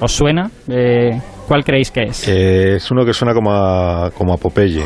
¿Os 0.00 0.12
suena? 0.12 0.50
Eh, 0.68 1.18
¿Cuál 1.46 1.64
creéis 1.64 1.90
que 1.90 2.02
es? 2.04 2.28
Eh, 2.28 2.76
es 2.76 2.90
uno 2.90 3.04
que 3.04 3.12
suena 3.12 3.32
como 3.32 3.52
a, 3.52 4.10
como 4.10 4.34
a 4.34 4.36
Popeye. 4.36 4.84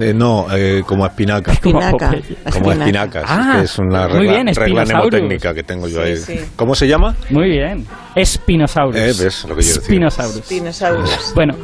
Eh, 0.00 0.12
no, 0.14 0.46
eh, 0.54 0.82
como 0.86 1.06
espinaca. 1.06 1.52
Como 1.62 1.80
Espinaca. 1.80 2.20
Como 2.52 2.72
espinacas. 2.72 3.24
Ah, 3.26 3.54
que 3.58 3.64
es 3.64 3.78
una 3.78 4.08
muy 4.08 4.18
regla, 4.18 4.32
bien, 4.32 4.46
regla 4.46 4.84
Spinosaurus. 4.84 5.10
mnemotécnica 5.12 5.54
que 5.54 5.62
tengo 5.62 5.88
yo 5.88 6.02
Sí, 6.04 6.08
ahí. 6.10 6.16
sí. 6.16 6.40
¿Cómo 6.56 6.74
se 6.74 6.86
llama? 6.88 7.14
Muy 7.30 7.48
bien. 7.50 7.86
Spinosaurus. 8.22 8.96
Eh, 8.96 9.12
ves 9.24 9.44
lo 9.48 9.56
que 9.56 9.62
yo 9.62 9.68
decía. 9.68 9.82
Spinosaurus. 9.82 10.48
Dinosaurios. 10.48 11.32
Bueno, 11.34 11.54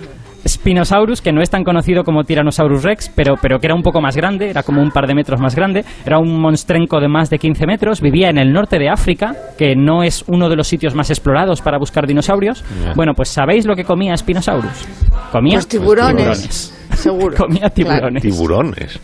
Spinosaurus, 0.47 1.21
que 1.21 1.33
no 1.33 1.43
es 1.43 1.51
tan 1.51 1.65
conocido 1.65 2.05
como 2.05 2.25
Tyrannosaurus 2.25 2.83
Rex, 2.83 3.11
pero, 3.15 3.35
pero 3.41 3.59
que 3.59 3.67
era 3.67 3.75
un 3.75 3.83
poco 3.83 4.01
más 4.01 4.17
grande, 4.17 4.51
era 4.51 4.63
como 4.63 4.83
un 4.83 4.91
par 4.91 5.07
de 5.07 5.15
metros 5.15 5.41
más 5.41 5.55
grande, 5.55 5.85
era 6.05 6.19
un 6.19 6.41
monstrenco 6.41 7.01
de 7.01 7.09
más 7.09 7.31
de 7.31 7.39
15 7.39 7.67
metros, 7.67 8.01
vivía 8.01 8.29
en 8.29 8.39
el 8.39 8.53
norte 8.53 8.79
de 8.79 8.89
África, 8.89 9.35
que 9.59 9.75
no 9.75 10.03
es 10.03 10.25
uno 10.27 10.49
de 10.49 10.57
los 10.57 10.69
sitios 10.69 10.95
más 10.95 11.11
explorados 11.11 11.61
para 11.63 11.79
buscar 11.79 12.07
dinosaurios. 12.07 12.65
Bueno, 12.95 13.13
pues 13.15 13.29
¿sabéis 13.29 13.67
lo 13.67 13.75
que 13.75 13.85
comía 13.85 14.17
Spinosaurus? 14.17 14.87
Comía 15.33 15.57
Los 15.57 15.69
tiburones. 15.69 16.17
tiburones. 16.17 16.73
Seguro. 16.95 17.37
Comía 17.37 17.69
tiburones. 17.69 18.23
Tiburones. 18.23 19.01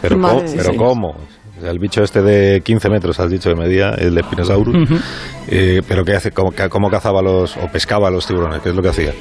Pero, 0.00 0.16
Madre 0.16 0.50
de 0.50 0.56
pero 0.56 0.70
Dios. 0.70 0.76
¿cómo? 0.82 1.14
el 1.62 1.78
bicho 1.80 2.02
este 2.02 2.22
de 2.22 2.60
15 2.60 2.88
metros, 2.88 3.18
has 3.18 3.30
dicho 3.30 3.50
que 3.50 3.56
medía, 3.56 3.90
el 3.90 4.16
Spinosaurus. 4.18 4.76
Eh, 5.48 5.82
pero 5.88 6.04
¿qué 6.04 6.14
hace? 6.14 6.30
¿Cómo, 6.30 6.52
¿Cómo, 6.70 6.88
cazaba 6.88 7.20
los 7.20 7.56
o 7.56 7.66
pescaba 7.72 8.10
los 8.10 8.26
tiburones? 8.26 8.60
¿Qué 8.60 8.68
es 8.68 8.76
lo 8.76 8.82
que 8.82 8.88
hacía? 8.90 9.12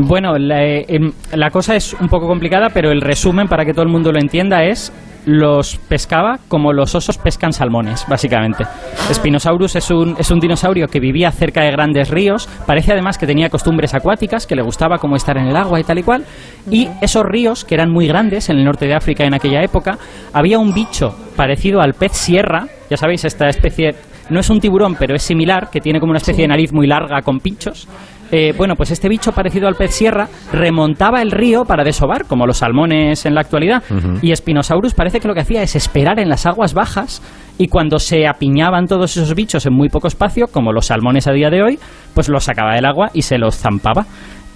Bueno, 0.00 0.38
la, 0.38 0.64
eh, 0.64 0.86
em, 0.88 1.12
la 1.34 1.50
cosa 1.50 1.76
es 1.76 1.92
un 1.94 2.08
poco 2.08 2.26
complicada, 2.26 2.68
pero 2.72 2.90
el 2.90 3.02
resumen 3.02 3.46
para 3.46 3.64
que 3.64 3.72
todo 3.72 3.84
el 3.84 3.90
mundo 3.90 4.10
lo 4.10 4.18
entienda 4.18 4.64
es 4.64 4.90
los 5.26 5.76
pescaba 5.76 6.38
como 6.48 6.72
los 6.72 6.94
osos 6.94 7.18
pescan 7.18 7.52
salmones, 7.52 8.04
básicamente. 8.08 8.64
Spinosaurus 9.12 9.76
es 9.76 9.90
un, 9.90 10.16
es 10.18 10.30
un 10.30 10.40
dinosaurio 10.40 10.88
que 10.88 10.98
vivía 10.98 11.30
cerca 11.30 11.62
de 11.62 11.70
grandes 11.70 12.10
ríos, 12.10 12.48
parece 12.66 12.92
además 12.92 13.18
que 13.18 13.26
tenía 13.26 13.48
costumbres 13.48 13.94
acuáticas, 13.94 14.46
que 14.46 14.56
le 14.56 14.62
gustaba 14.62 14.98
como 14.98 15.14
estar 15.14 15.36
en 15.36 15.46
el 15.46 15.56
agua 15.56 15.78
y 15.78 15.84
tal 15.84 15.98
y 15.98 16.02
cual, 16.02 16.24
y 16.70 16.88
esos 17.00 17.24
ríos, 17.24 17.64
que 17.64 17.74
eran 17.74 17.90
muy 17.90 18.08
grandes 18.08 18.48
en 18.48 18.58
el 18.58 18.64
norte 18.64 18.86
de 18.86 18.94
África 18.94 19.24
en 19.24 19.34
aquella 19.34 19.62
época, 19.62 19.98
había 20.32 20.58
un 20.58 20.72
bicho 20.72 21.14
parecido 21.36 21.80
al 21.80 21.94
pez 21.94 22.12
sierra, 22.12 22.66
ya 22.90 22.96
sabéis, 22.96 23.24
esta 23.24 23.48
especie 23.48 23.94
no 24.30 24.40
es 24.40 24.50
un 24.50 24.60
tiburón, 24.60 24.96
pero 24.98 25.14
es 25.14 25.22
similar, 25.22 25.68
que 25.70 25.80
tiene 25.80 26.00
como 26.00 26.10
una 26.10 26.18
especie 26.18 26.42
de 26.42 26.48
nariz 26.48 26.72
muy 26.72 26.86
larga 26.86 27.22
con 27.22 27.38
pinchos, 27.38 27.86
eh, 28.34 28.54
bueno, 28.56 28.76
pues 28.76 28.90
este 28.90 29.10
bicho 29.10 29.32
parecido 29.32 29.68
al 29.68 29.74
pez 29.74 29.94
sierra 29.94 30.26
remontaba 30.52 31.20
el 31.20 31.30
río 31.30 31.66
para 31.66 31.84
desovar, 31.84 32.24
como 32.24 32.46
los 32.46 32.56
salmones 32.56 33.26
en 33.26 33.34
la 33.34 33.42
actualidad. 33.42 33.82
Y 34.22 34.34
Spinosaurus 34.34 34.94
parece 34.94 35.20
que 35.20 35.28
lo 35.28 35.34
que 35.34 35.42
hacía 35.42 35.62
es 35.62 35.76
esperar 35.76 36.18
en 36.18 36.30
las 36.30 36.46
aguas 36.46 36.72
bajas 36.72 37.22
y 37.58 37.68
cuando 37.68 37.98
se 37.98 38.26
apiñaban 38.26 38.86
todos 38.86 39.14
esos 39.18 39.34
bichos 39.34 39.66
en 39.66 39.74
muy 39.74 39.90
poco 39.90 40.08
espacio, 40.08 40.46
como 40.46 40.72
los 40.72 40.86
salmones 40.86 41.26
a 41.26 41.32
día 41.32 41.50
de 41.50 41.62
hoy, 41.62 41.78
pues 42.14 42.30
los 42.30 42.44
sacaba 42.44 42.74
del 42.74 42.86
agua 42.86 43.10
y 43.12 43.20
se 43.20 43.36
los 43.36 43.58
zampaba. 43.58 44.06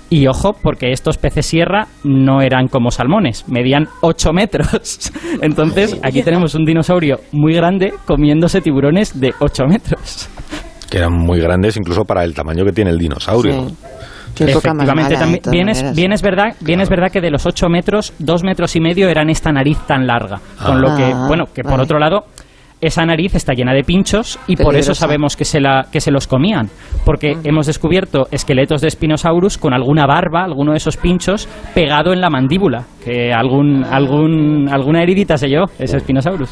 Y 0.08 0.26
ojo, 0.26 0.54
porque 0.54 0.92
estos 0.92 1.18
peces 1.18 1.44
sierra 1.44 1.88
no 2.02 2.40
eran 2.40 2.68
como 2.68 2.90
salmones, 2.90 3.46
medían 3.46 3.88
8 4.00 4.32
metros. 4.32 5.12
Entonces, 5.42 6.00
aquí 6.02 6.22
tenemos 6.22 6.54
un 6.54 6.64
dinosaurio 6.64 7.18
muy 7.32 7.52
grande 7.52 7.92
comiéndose 8.06 8.62
tiburones 8.62 9.20
de 9.20 9.34
8 9.38 9.64
metros 9.66 10.30
que 10.96 11.00
eran 11.00 11.12
muy 11.12 11.40
grandes 11.40 11.76
incluso 11.76 12.04
para 12.04 12.24
el 12.24 12.34
tamaño 12.34 12.64
que 12.64 12.72
tiene 12.72 12.90
el 12.90 12.98
dinosaurio. 12.98 13.66
Efectivamente, 14.38 15.16
también, 15.16 15.42
bien, 15.50 15.68
es, 15.68 15.94
bien, 15.94 16.12
es, 16.12 16.22
verdad, 16.22 16.54
bien 16.60 16.80
es 16.80 16.88
verdad 16.88 17.10
que 17.10 17.20
de 17.20 17.30
los 17.30 17.46
8 17.46 17.68
metros, 17.68 18.12
2 18.18 18.42
metros 18.44 18.76
y 18.76 18.80
medio 18.80 19.08
eran 19.08 19.30
esta 19.30 19.50
nariz 19.50 19.78
tan 19.86 20.06
larga. 20.06 20.40
Con 20.62 20.80
lo 20.80 20.94
que, 20.96 21.04
ah, 21.04 21.24
bueno, 21.26 21.44
que 21.54 21.62
por 21.62 21.80
otro 21.80 21.98
lado, 21.98 22.26
esa 22.80 23.04
nariz 23.06 23.34
está 23.34 23.54
llena 23.54 23.72
de 23.72 23.82
pinchos 23.82 24.38
y 24.46 24.56
por 24.56 24.76
eso 24.76 24.94
sabemos 24.94 25.36
que 25.36 25.44
se, 25.44 25.60
la, 25.60 25.86
que 25.90 26.00
se 26.00 26.10
los 26.10 26.26
comían. 26.26 26.68
Porque 27.04 27.34
mm. 27.34 27.40
hemos 27.44 27.66
descubierto 27.66 28.28
esqueletos 28.30 28.80
de 28.80 28.90
Spinosaurus 28.90 29.58
con 29.58 29.72
alguna 29.72 30.06
barba, 30.06 30.44
alguno 30.44 30.72
de 30.72 30.78
esos 30.78 30.96
pinchos, 30.96 31.48
pegado 31.74 32.12
en 32.12 32.20
la 32.20 32.30
mandíbula. 32.30 32.84
Que 33.02 33.32
algún, 33.32 33.84
algún, 33.84 34.68
alguna 34.70 35.02
heridita 35.02 35.38
se 35.38 35.48
llevó 35.48 35.66
ese 35.78 36.00
Spinosaurus. 36.00 36.50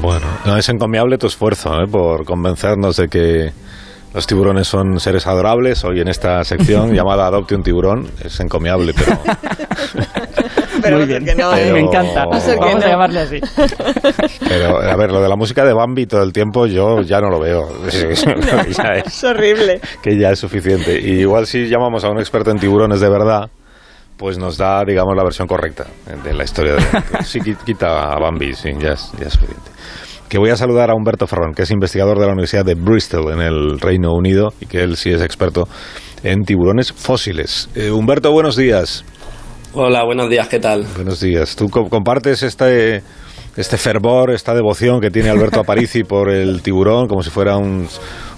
Bueno, 0.00 0.26
no 0.44 0.56
es 0.56 0.68
encomiable 0.68 1.18
tu 1.18 1.26
esfuerzo 1.26 1.74
¿eh? 1.80 1.86
por 1.90 2.24
convencernos 2.24 2.96
de 2.96 3.08
que 3.08 3.50
los 4.14 4.26
tiburones 4.26 4.66
son 4.66 4.98
seres 4.98 5.26
adorables. 5.26 5.84
Hoy 5.84 6.00
en 6.00 6.08
esta 6.08 6.42
sección 6.44 6.92
llamada 6.94 7.26
Adopte 7.26 7.54
un 7.54 7.62
tiburón 7.62 8.06
es 8.24 8.40
encomiable, 8.40 8.94
pero... 8.94 9.18
Muy 10.90 11.06
bien, 11.06 11.24
me 11.24 11.80
encanta. 11.80 12.24
Vamos 12.24 12.48
a 12.48 12.88
llamarle 12.88 13.20
así. 13.20 13.40
Pero, 14.48 14.80
a 14.80 14.96
ver, 14.96 15.10
lo 15.10 15.20
de 15.20 15.28
la 15.28 15.36
música 15.36 15.64
de 15.64 15.72
Bambi 15.72 16.06
todo 16.06 16.22
el 16.22 16.32
tiempo 16.32 16.66
yo 16.66 17.02
ya 17.02 17.20
no 17.20 17.28
lo 17.28 17.40
veo. 17.40 17.68
es, 17.86 19.24
horrible. 19.24 19.80
Que 20.02 20.18
ya 20.18 20.30
es 20.30 20.38
suficiente. 20.38 21.00
Y 21.00 21.20
igual 21.20 21.46
si 21.46 21.68
llamamos 21.68 22.04
a 22.04 22.10
un 22.10 22.18
experto 22.18 22.50
en 22.50 22.58
tiburones 22.58 23.00
de 23.00 23.08
verdad, 23.08 23.50
pues 24.16 24.38
nos 24.38 24.56
da, 24.56 24.82
digamos, 24.84 25.14
la 25.16 25.22
versión 25.22 25.46
correcta 25.46 25.86
de 26.24 26.32
la 26.32 26.44
historia. 26.44 26.74
De, 26.74 26.80
sí, 27.24 27.40
quita 27.40 28.12
a 28.12 28.18
Bambi, 28.18 28.54
sí, 28.54 28.70
ya 28.78 28.92
es, 28.92 29.12
ya 29.18 29.26
es 29.26 29.32
suficiente 29.32 29.70
que 30.28 30.38
voy 30.38 30.50
a 30.50 30.56
saludar 30.56 30.90
a 30.90 30.94
Humberto 30.94 31.26
Ferrón, 31.26 31.54
que 31.54 31.62
es 31.62 31.70
investigador 31.70 32.18
de 32.18 32.26
la 32.26 32.32
Universidad 32.32 32.64
de 32.64 32.74
Bristol 32.74 33.32
en 33.32 33.40
el 33.40 33.78
Reino 33.78 34.12
Unido 34.12 34.52
y 34.60 34.66
que 34.66 34.82
él 34.82 34.96
sí 34.96 35.10
es 35.10 35.22
experto 35.22 35.68
en 36.22 36.42
tiburones 36.42 36.92
fósiles. 36.92 37.68
Eh, 37.74 37.90
Humberto, 37.90 38.32
buenos 38.32 38.56
días. 38.56 39.04
Hola, 39.78 40.04
buenos 40.04 40.30
días, 40.30 40.48
¿qué 40.48 40.58
tal? 40.58 40.86
Buenos 40.94 41.20
días. 41.20 41.54
¿Tú 41.54 41.68
compartes 41.68 42.42
este, 42.42 43.02
este 43.58 43.76
fervor, 43.76 44.30
esta 44.30 44.54
devoción 44.54 45.02
que 45.02 45.10
tiene 45.10 45.28
Alberto 45.28 45.60
Aparici 45.60 46.02
por 46.08 46.30
el 46.30 46.62
tiburón, 46.62 47.06
como 47.06 47.22
si 47.22 47.28
fuera 47.28 47.58
un, 47.58 47.86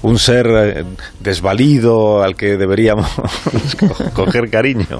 un 0.02 0.18
ser 0.18 0.47
eh, 0.49 0.85
desvalido 1.21 2.25
al 2.25 2.35
que 2.35 2.57
deberíamos 2.57 3.07
coger 4.14 4.50
cariño? 4.50 4.99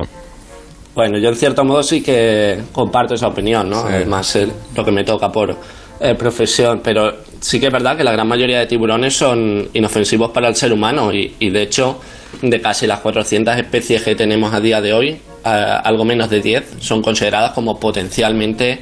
Bueno, 0.95 1.19
yo 1.19 1.31
en 1.31 1.35
cierto 1.35 1.65
modo 1.65 1.83
sí 1.83 2.05
que 2.05 2.61
comparto 2.71 3.15
esa 3.15 3.27
opinión, 3.27 3.69
¿no? 3.69 3.81
Además, 3.81 4.37
Es 4.37 4.49
lo 4.77 4.85
que 4.85 4.93
me 4.93 5.03
toca 5.03 5.31
por 5.31 5.57
eh, 5.99 6.15
profesión, 6.15 6.83
pero 6.85 7.15
sí 7.41 7.59
que 7.59 7.67
es 7.67 7.73
verdad 7.73 7.97
que 7.97 8.05
la 8.05 8.13
gran 8.13 8.29
mayoría 8.29 8.61
de 8.61 8.67
tiburones 8.67 9.13
son 9.13 9.71
inofensivos 9.75 10.31
para 10.31 10.47
el 10.47 10.55
ser 10.55 10.73
humano 10.73 11.13
y, 11.13 11.35
y 11.41 11.51
de 11.51 11.63
hecho, 11.63 11.99
de 12.43 12.61
casi 12.61 12.87
las 12.87 13.01
400 13.01 13.57
especies 13.57 14.05
que 14.05 14.15
tenemos 14.15 14.55
a 14.55 14.61
día 14.61 14.81
de 14.81 14.93
hoy, 14.93 15.21
algo 15.49 16.05
menos 16.05 16.31
de 16.31 16.41
10 16.41 16.77
son 16.81 17.03
consideradas 17.03 17.53
como 17.53 17.79
potencialmente 17.79 18.81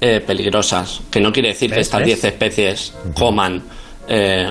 eh, 0.00 0.20
peligrosas. 0.20 1.00
Que 1.10 1.20
no 1.20 1.32
quiere 1.32 1.50
decir 1.50 1.72
que 1.72 1.78
estas 1.78 2.04
10 2.04 2.24
especies 2.24 2.92
coman 3.14 3.62
eh, 4.08 4.50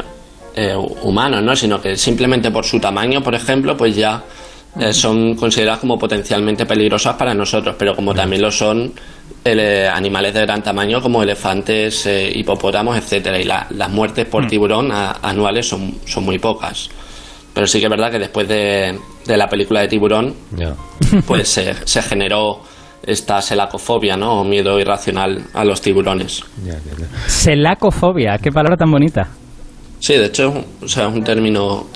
eh, 0.56 0.76
humanos, 0.76 1.44
¿no? 1.44 1.56
sino 1.56 1.82
que 1.82 1.98
simplemente 1.98 2.52
por 2.52 2.64
su 2.64 2.80
tamaño, 2.80 3.22
por 3.22 3.36
ejemplo, 3.36 3.76
pues 3.76 3.96
ya 3.96 4.24
son 4.92 5.36
consideradas 5.36 5.82
como 5.82 6.00
potencialmente 6.00 6.66
peligrosas 6.66 7.16
para 7.16 7.34
nosotros, 7.34 7.76
pero 7.78 7.94
como 7.94 8.14
también 8.14 8.42
lo 8.42 8.50
son 8.50 8.94
animales 9.44 10.34
de 10.34 10.40
gran 10.40 10.64
tamaño 10.64 11.02
como 11.02 11.22
elefantes, 11.22 12.08
hipopótamos, 12.34 12.98
etcétera. 12.98 13.38
Y 13.38 13.44
las 13.44 13.90
muertes 13.90 14.28
por 14.28 14.48
tiburón 14.48 14.90
anuales 14.94 15.68
son, 15.68 16.00
son 16.06 16.24
muy 16.24 16.40
pocas. 16.40 16.90
Pero 17.54 17.68
sí 17.68 17.80
que 17.80 17.88
es 17.88 17.90
verdad 17.90 18.10
que 18.10 18.20
después 18.20 18.48
de, 18.48 18.98
la 19.28 19.48
película 19.48 19.82
de 19.82 19.88
Tiburón, 19.88 20.36
pues 21.28 21.50
se, 21.50 22.02
generó 22.02 22.62
esta 23.04 23.42
selacofobia, 23.42 24.18
¿no? 24.18 24.42
O 24.42 24.44
miedo 24.44 24.80
irracional 24.80 25.44
a 25.54 25.66
los 25.66 25.82
tiburones. 25.82 26.44
Selacofobia, 27.28 28.38
qué 28.42 28.52
palabra 28.52 28.78
tan 28.78 28.92
bonita. 28.92 29.28
Sí, 30.00 30.14
de 30.14 30.26
hecho, 30.26 30.54
o 30.82 30.88
sea, 30.88 31.08
es 31.08 31.14
un 31.14 31.24
término 31.24 31.88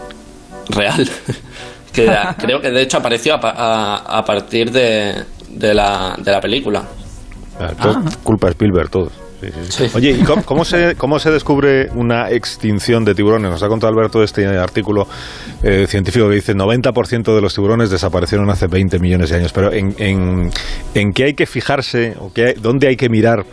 real. 0.69 1.07
que 1.93 2.11
creo 2.37 2.59
que 2.59 2.71
de 2.71 2.81
hecho 2.81 2.97
apareció 2.97 3.35
a, 3.35 4.23
partir 4.25 4.71
de, 4.71 5.23
de, 5.49 5.73
la, 5.73 6.15
de 6.17 6.31
la 6.31 6.41
película. 6.41 6.83
Ah, 7.59 8.03
culpa 8.23 8.47
de 8.47 8.51
Spielberg, 8.51 8.89
todos. 8.89 9.24
Oye, 9.93 10.11
¿y 10.11 10.23
cómo, 10.23 10.65
se, 10.65 10.95
cómo 10.95 11.19
se 11.19 11.31
descubre 11.31 11.89
una 11.93 12.29
extinción 12.31 13.03
de 13.03 13.13
tiburones? 13.13 13.51
Nos 13.51 13.63
ha 13.63 13.67
contado 13.67 13.93
Alberto 13.93 14.23
este 14.23 14.45
artículo 14.45 15.07
eh, 15.63 15.85
científico 15.87 16.27
que 16.29 16.35
dice 16.35 16.53
90% 16.53 17.35
de 17.35 17.41
los 17.41 17.53
tiburones 17.53 17.89
desaparecieron 17.89 18.49
hace 18.49 18.67
20 18.67 18.99
millones 18.99 19.29
de 19.29 19.37
años. 19.37 19.51
Pero 19.53 19.71
¿en, 19.71 19.93
en, 20.93 21.13
qué 21.13 21.25
hay 21.25 21.33
que 21.33 21.45
fijarse 21.45 22.15
o 22.19 22.31
qué 22.33 22.53
dónde 22.53 22.87
hay 22.87 22.95
que 22.95 23.09
mirar 23.09 23.45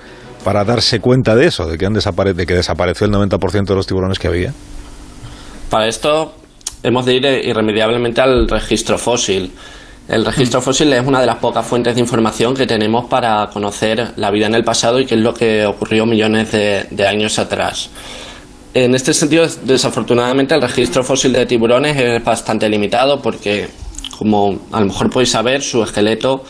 para 0.45 0.65
darse 0.65 1.01
cuenta 1.01 1.37
de 1.37 1.47
eso, 1.47 1.67
de 1.67 1.79
que, 1.79 1.87
han 1.87 1.95
de 1.95 2.47
que 2.47 2.55
desapareció 2.55 3.07
el 3.07 3.13
90% 3.13 3.65
de 3.65 3.75
los 3.75 3.87
tiburones 3.87 4.19
que 4.19 4.29
había? 4.29 4.53
Para 5.71 5.89
esto 5.89 6.35
hemos 6.83 7.07
de 7.07 7.15
ir 7.15 7.25
irremediablemente 7.25 8.21
al 8.21 8.49
registro 8.49 8.99
fósil. 8.99 9.53
El 10.09 10.25
registro 10.25 10.61
fósil 10.61 10.93
es 10.93 11.07
una 11.07 11.21
de 11.21 11.27
las 11.27 11.37
pocas 11.37 11.65
fuentes 11.65 11.95
de 11.95 12.01
información 12.01 12.55
que 12.55 12.67
tenemos 12.67 13.07
para 13.07 13.49
conocer 13.53 14.13
la 14.17 14.31
vida 14.31 14.47
en 14.47 14.55
el 14.57 14.65
pasado 14.65 14.99
y 14.99 15.07
qué 15.07 15.15
es 15.15 15.21
lo 15.21 15.33
que 15.33 15.65
ocurrió 15.65 16.05
millones 16.07 16.51
de, 16.51 17.07
años 17.07 17.39
atrás. 17.39 17.89
En 18.75 18.95
este 18.95 19.15
sentido, 19.15 19.47
desafortunadamente, 19.65 20.55
el 20.55 20.63
registro 20.63 21.05
fósil 21.05 21.33
de 21.33 21.47
tiburones 21.47 21.97
es 21.97 22.25
bastante 22.25 22.69
limitado 22.69 23.23
porque, 23.23 23.69
como 24.19 24.59
a 24.73 24.81
lo 24.81 24.87
mejor 24.87 25.09
podéis 25.09 25.31
saber, 25.31 25.63
su 25.63 25.83
esqueleto 25.83 26.43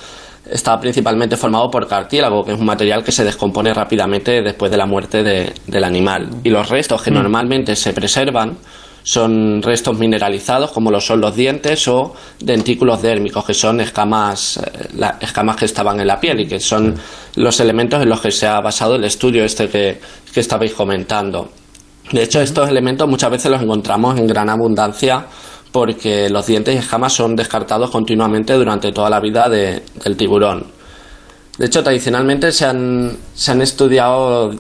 está 0.51 0.81
principalmente 0.81 1.37
formado 1.37 1.71
por 1.71 1.87
cartílago, 1.87 2.45
que 2.45 2.53
es 2.53 2.59
un 2.59 2.67
material 2.67 3.05
que 3.05 3.13
se 3.13 3.23
descompone 3.23 3.75
rápidamente 3.75 4.43
después 4.43 4.71
de 4.71 4.79
la 4.79 4.87
muerte 4.87 5.23
del 5.23 5.85
animal. 5.85 6.31
Y 6.43 6.49
los 6.49 6.69
restos 6.69 7.03
que 7.03 7.11
mm. 7.11 7.15
normalmente 7.15 7.77
se 7.77 7.93
preservan 7.93 8.57
son 9.03 9.63
restos 9.63 9.99
mineralizados 9.99 10.71
como 10.71 10.91
lo 10.91 11.01
son 11.01 11.21
los 11.21 11.35
dientes 11.35 11.89
o 11.89 12.15
dentículos 12.41 13.03
dérmicos 13.03 13.45
que 13.45 13.55
son 13.55 13.81
escamas, 13.81 14.59
eh, 14.59 15.11
escamas 15.21 15.57
que 15.57 15.65
estaban 15.65 16.01
en 16.01 16.07
la 16.07 16.21
piel 16.21 16.41
y 16.41 16.47
que 16.47 16.61
son 16.61 16.95
los 17.37 17.61
elementos 17.61 18.03
en 18.03 18.09
los 18.09 18.21
que 18.21 18.31
se 18.31 18.47
ha 18.47 18.61
basado 18.61 18.97
el 18.97 19.05
estudio 19.05 19.45
este 19.45 19.69
que, 19.69 20.01
que 20.33 20.41
estabais 20.41 20.73
comentando. 20.75 21.51
De 22.11 22.23
hecho, 22.23 22.41
estos 22.41 22.69
elementos 22.69 23.09
muchas 23.09 23.31
veces 23.31 23.51
los 23.51 23.63
encontramos 23.63 24.19
en 24.19 24.27
gran 24.27 24.51
abundancia 24.51 25.27
porque 25.71 26.29
los 26.29 26.47
dientes 26.47 26.75
y 26.75 26.79
escamas 26.79 27.15
son 27.15 27.35
descartados 27.35 27.91
continuamente 27.91 28.53
durante 28.53 28.93
toda 28.93 29.09
la 29.09 29.21
vida 29.21 29.49
de, 29.49 29.83
del 30.05 30.17
tiburón. 30.17 30.67
De 31.59 31.67
hecho, 31.67 31.83
tradicionalmente 31.83 32.53
se 32.53 32.67
han, 32.67 33.17
se 33.35 33.53
han 33.53 33.63
estudiado 33.63 34.53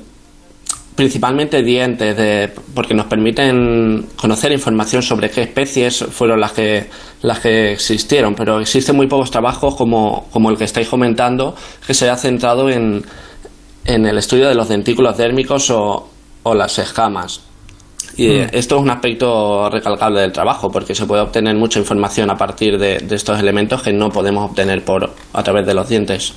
principalmente 0.94 1.62
dientes, 1.62 2.16
de, 2.16 2.50
porque 2.74 2.94
nos 2.94 3.06
permiten 3.06 4.08
conocer 4.16 4.52
información 4.52 5.02
sobre 5.02 5.30
qué 5.30 5.42
especies 5.42 6.04
fueron 6.10 6.40
las 6.40 6.52
que, 6.52 6.88
las 7.22 7.40
que 7.40 7.72
existieron, 7.72 8.34
pero 8.34 8.60
existen 8.60 8.96
muy 8.96 9.06
pocos 9.06 9.30
trabajos 9.30 9.74
como, 9.74 10.26
como 10.30 10.50
el 10.50 10.56
que 10.56 10.64
estáis 10.64 10.88
comentando, 10.88 11.54
que 11.86 11.94
se 11.94 12.10
ha 12.10 12.16
centrado 12.16 12.68
en, 12.68 13.02
en 13.84 14.06
el 14.06 14.18
estudio 14.18 14.48
de 14.48 14.54
los 14.54 14.68
dentículos 14.68 15.16
dérmicos 15.16 15.70
o, 15.70 16.08
o 16.42 16.54
las 16.54 16.78
escamas. 16.78 17.40
Y 18.16 18.28
Hmm. 18.28 18.48
esto 18.52 18.76
es 18.76 18.82
un 18.82 18.90
aspecto 18.90 19.70
recalcable 19.70 20.20
del 20.20 20.32
trabajo, 20.32 20.70
porque 20.70 20.94
se 20.94 21.06
puede 21.06 21.22
obtener 21.22 21.56
mucha 21.56 21.78
información 21.78 22.30
a 22.30 22.36
partir 22.36 22.78
de, 22.78 22.98
de 22.98 23.14
estos 23.16 23.40
elementos 23.40 23.82
que 23.82 23.92
no 23.92 24.10
podemos 24.10 24.50
obtener 24.50 24.84
por, 24.84 25.10
a 25.32 25.42
través 25.42 25.66
de 25.66 25.72
los 25.72 25.88
dientes. 25.88 26.34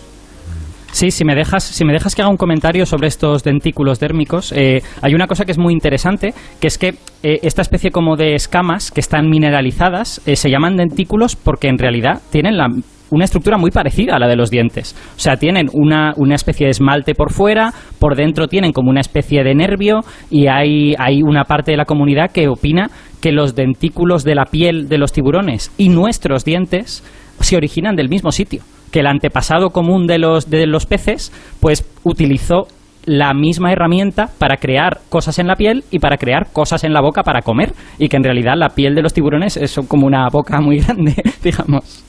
Sí, 0.96 1.12
si 1.12 1.26
me 1.26 1.36
dejas, 1.36 1.62
si 1.62 1.84
me 1.84 1.92
dejas 1.92 2.16
que 2.16 2.22
haga 2.22 2.32
un 2.32 2.38
comentario 2.38 2.86
sobre 2.86 3.10
estos 3.10 3.44
dentículos 3.44 4.00
dérmicos, 4.00 4.54
eh, 4.54 4.82
hay 5.02 5.14
una 5.14 5.28
cosa 5.28 5.44
que 5.44 5.52
es 5.52 5.58
muy 5.58 5.74
interesante, 5.74 6.34
que 6.62 6.68
es 6.68 6.78
que 6.78 6.94
eh, 7.22 7.40
esta 7.44 7.62
especie 7.62 7.92
como 7.92 8.16
de 8.16 8.34
escamas 8.34 8.92
que 8.92 9.02
están 9.02 9.30
mineralizadas 9.30 10.22
eh, 10.26 10.38
se 10.38 10.50
llaman 10.50 10.78
dentículos 10.78 11.36
porque 11.36 11.68
en 11.68 11.80
realidad 11.80 12.22
tienen 12.32 12.56
la 12.56 12.70
una 13.12 13.26
estructura 13.26 13.58
muy 13.58 13.72
parecida 13.72 14.16
a 14.16 14.20
la 14.20 14.30
de 14.30 14.38
los 14.38 14.50
dientes. 14.50 14.96
O 15.18 15.20
sea, 15.20 15.36
tienen 15.36 15.68
una, 15.74 16.14
una 16.16 16.36
especie 16.36 16.68
de 16.68 16.72
esmalte 16.72 17.14
por 17.14 17.34
fuera, 17.34 17.74
por 18.00 18.16
dentro 18.16 18.48
tienen 18.48 18.72
como 18.72 18.90
una 18.90 19.02
especie 19.02 19.44
de 19.44 19.54
nervio 19.54 20.00
y 20.32 20.48
hay, 20.48 20.96
hay 20.98 21.22
una 21.24 21.44
parte 21.44 21.72
de 21.72 21.78
la 21.78 21.86
comunidad 21.86 22.32
que 22.32 22.48
opina 22.48 22.90
que 23.22 23.34
los 23.34 23.54
dentículos 23.54 24.24
de 24.24 24.36
la 24.36 24.46
piel 24.46 24.88
de 24.88 24.98
los 24.98 25.12
tiburones 25.12 25.74
y 25.78 25.90
nuestros 25.90 26.46
dientes 26.46 27.04
se 27.42 27.58
originan 27.58 27.98
del 27.98 28.08
mismo 28.08 28.32
sitio. 28.32 28.64
Que 28.96 29.02
el 29.02 29.08
antepasado 29.08 29.72
común 29.72 30.08
de 30.08 30.20
los, 30.20 30.50
de 30.50 30.66
los 30.66 30.86
peces, 30.86 31.34
pues 31.60 31.84
utilizó 32.06 32.68
la 33.04 33.34
misma 33.34 33.74
herramienta 33.74 34.30
para 34.40 34.56
crear 34.56 35.02
cosas 35.10 35.38
en 35.38 35.48
la 35.48 35.58
piel 35.58 35.84
y 35.92 36.00
para 36.00 36.16
crear 36.16 36.48
cosas 36.54 36.86
en 36.86 36.94
la 36.94 37.02
boca 37.02 37.22
para 37.22 37.42
comer. 37.42 37.74
Y 38.00 38.08
que 38.08 38.16
en 38.16 38.24
realidad 38.24 38.54
la 38.56 38.70
piel 38.70 38.96
de 38.96 39.02
los 39.02 39.12
tiburones 39.12 39.58
es 39.58 39.78
como 39.90 40.08
una 40.08 40.30
boca 40.32 40.62
muy 40.62 40.80
grande, 40.88 41.14
digamos. 41.44 42.06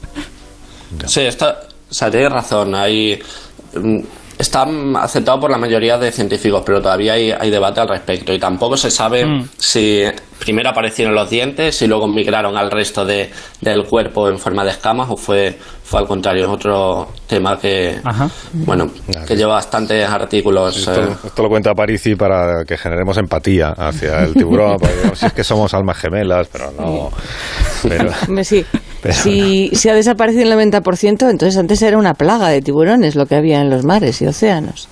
Sí, 1.07 1.23
esto, 1.23 1.47
o 1.91 1.93
sea, 1.93 2.09
tienes 2.09 2.31
razón. 2.31 2.73
Hay, 2.77 3.19
mm, 3.75 3.99
está 4.39 4.65
aceptado 5.01 5.41
por 5.41 5.51
la 5.51 5.59
mayoría 5.59 5.99
de 5.99 6.13
científicos, 6.13 6.63
pero 6.65 6.81
todavía 6.81 7.15
hay, 7.15 7.33
hay 7.33 7.51
debate 7.51 7.81
al 7.81 7.89
respecto. 7.89 8.33
Y 8.33 8.39
tampoco 8.39 8.77
se 8.77 8.93
sabe 8.93 9.27
Mm. 9.27 9.49
si 9.57 10.05
primero 10.39 10.69
aparecieron 10.71 11.15
los 11.15 11.29
dientes 11.29 11.81
y 11.83 11.87
luego 11.87 12.07
migraron 12.07 12.57
al 12.57 12.71
resto 12.71 13.05
de, 13.05 13.31
del 13.61 13.85
cuerpo 13.85 14.29
en 14.29 14.39
forma 14.39 14.65
de 14.65 14.71
escamas 14.71 15.09
o 15.11 15.17
fue, 15.17 15.59
fue 15.89 16.01
al 16.01 16.07
contrario. 16.09 16.45
Es 16.45 16.51
otro 16.51 17.09
tema 17.27 17.57
que, 17.59 18.01
Ajá. 18.03 18.29
bueno, 18.53 18.91
que 19.27 19.37
lleva 19.37 19.55
bastantes 19.55 20.09
artículos. 20.09 20.77
Esto, 20.79 21.03
eh, 21.05 21.17
esto 21.25 21.43
lo 21.43 21.49
cuenta 21.49 21.75
Parisi 21.75 22.17
para 22.17 22.65
que 22.67 22.77
generemos 22.77 23.17
empatía 23.19 23.69
hacia 23.71 24.25
el 24.25 24.35
tiburón, 24.35 24.77
porque 24.81 24.95
digamos, 24.97 25.19
si 25.19 25.27
es 25.27 25.33
que 25.33 25.45
somos 25.45 25.73
almas 25.75 25.97
gemelas, 25.99 26.49
pero 26.53 26.73
no. 26.73 27.11
Pero, 27.89 28.11
Sí. 28.43 28.65
Pero 29.03 29.15
si, 29.23 29.71
si 29.75 29.89
ha 29.89 29.95
desaparecido 29.95 30.43
el 30.61 30.71
90%, 30.73 31.31
entonces 31.31 31.57
antes 31.57 31.81
era 31.83 31.97
una 31.99 32.15
plaga 32.15 32.49
de 32.49 32.61
tiburones 32.63 33.15
lo 33.15 33.27
que 33.27 33.37
había 33.37 33.61
en 33.61 33.71
los 33.71 33.85
mares 33.85 34.21
y 34.23 34.27
océanos. 34.27 34.89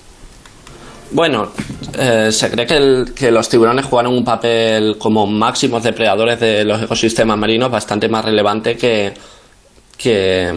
Bueno, 1.11 1.51
eh, 1.99 2.29
se 2.31 2.49
cree 2.49 2.65
que, 2.65 2.77
el- 2.77 3.13
que 3.13 3.31
los 3.31 3.47
tiburones 3.49 3.85
jugaron 3.85 4.13
un 4.13 4.23
papel 4.23 4.95
como 4.97 5.27
máximos 5.27 5.83
depredadores 5.83 6.39
de 6.39 6.63
los 6.63 6.81
ecosistemas 6.81 7.37
marinos 7.37 7.69
bastante 7.69 8.07
más 8.09 8.25
relevante 8.25 8.75
que, 8.75 9.13
que 9.97 10.51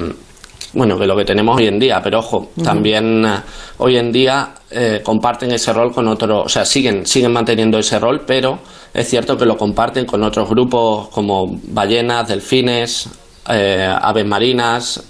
bueno 0.75 0.99
que 0.99 1.07
lo 1.07 1.17
que 1.17 1.25
tenemos 1.25 1.57
hoy 1.57 1.67
en 1.67 1.79
día. 1.79 2.01
Pero 2.03 2.19
ojo, 2.21 2.51
también 2.63 3.25
eh, 3.25 3.41
hoy 3.79 3.97
en 3.97 4.13
día 4.13 4.55
eh, 4.71 5.01
comparten 5.03 5.51
ese 5.53 5.73
rol 5.73 5.93
con 5.93 6.07
otros, 6.09 6.47
o 6.47 6.49
sea, 6.49 6.65
siguen 6.65 7.07
siguen 7.07 7.33
manteniendo 7.33 7.79
ese 7.79 7.99
rol, 7.99 8.23
pero 8.27 8.59
es 8.93 9.09
cierto 9.09 9.37
que 9.37 9.47
lo 9.47 9.57
comparten 9.57 10.05
con 10.07 10.23
otros 10.23 10.49
grupos 10.49 11.09
como 11.09 11.47
ballenas, 11.65 12.29
delfines, 12.29 13.09
eh, 13.49 13.89
aves 14.01 14.27
marinas, 14.27 15.03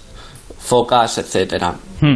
focas, 0.57 1.17
etcétera. 1.17 1.73
Hmm. 2.01 2.15